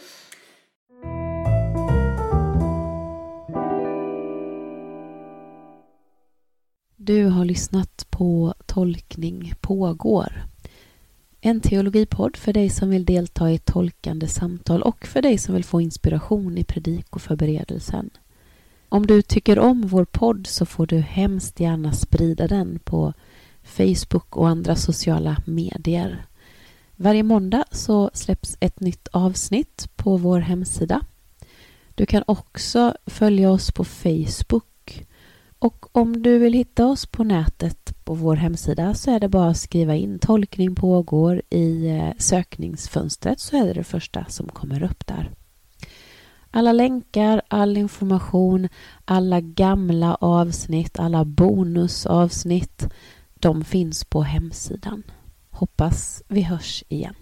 Du 7.06 7.26
har 7.26 7.46
lyssnat 7.46 8.06
på 8.10 8.54
Tolkning 8.66 9.54
pågår. 9.62 10.44
En 11.42 11.60
teologipodd 11.60 12.38
för 12.38 12.54
dig 12.54 12.70
som 12.70 12.90
vill 12.90 13.06
delta 13.06 13.52
i 13.52 13.58
tolkande 13.58 14.28
samtal 14.28 14.82
och 14.82 15.08
för 15.08 15.22
dig 15.22 15.38
som 15.38 15.56
vill 15.56 15.64
få 15.64 15.82
inspiration 15.82 16.58
i 16.58 16.64
predikoförberedelsen. 16.64 18.10
Om 18.90 19.08
du 19.08 19.22
tycker 19.22 19.60
om 19.60 19.82
vår 19.88 20.06
podd 20.06 20.48
så 20.48 20.66
får 20.66 20.88
du 20.88 20.98
hemskt 20.98 21.60
gärna 21.60 21.94
sprida 21.94 22.48
den 22.48 22.80
på 22.80 23.14
Facebook 23.64 24.38
och 24.38 24.50
andra 24.50 24.76
sociala 24.76 25.38
medier. 25.46 26.26
Varje 26.96 27.24
måndag 27.24 27.66
så 27.72 28.10
släpps 28.14 28.58
ett 28.60 28.80
nytt 28.80 29.08
avsnitt 29.12 29.90
på 29.96 30.18
vår 30.18 30.40
hemsida. 30.40 31.02
Du 31.96 32.06
kan 32.06 32.24
också 32.28 32.94
följa 33.06 33.52
oss 33.52 33.72
på 33.72 33.84
Facebook 33.84 34.75
och 35.66 35.98
om 35.98 36.22
du 36.22 36.40
vill 36.40 36.54
hitta 36.54 36.86
oss 36.86 37.06
på 37.06 37.24
nätet 37.24 38.06
på 38.06 38.14
vår 38.14 38.36
hemsida 38.36 38.94
så 38.94 39.12
är 39.12 39.20
det 39.20 39.30
bara 39.30 39.50
att 39.50 39.58
skriva 39.58 39.96
in 39.96 40.20
tolkning 40.20 40.76
pågår 40.76 41.42
i 41.50 41.88
eh, 41.88 42.12
sökningsfönstret 42.18 43.40
så 43.40 43.58
är 43.58 43.66
det 43.66 43.74
det 43.74 43.84
första 43.84 44.26
som 44.26 44.48
kommer 44.48 44.84
upp 44.84 45.08
där. 45.08 45.32
Alla 46.52 46.72
länkar, 46.72 47.42
all 47.48 47.78
information, 47.78 48.70
alla 49.06 49.42
gamla 49.42 50.16
avsnitt, 50.16 51.00
alla 51.00 51.26
bonusavsnitt, 51.26 52.88
de 53.34 53.64
finns 53.64 54.06
på 54.06 54.22
hemsidan. 54.22 55.04
Hoppas 55.50 56.24
vi 56.28 56.42
hörs 56.42 56.84
igen. 56.90 57.16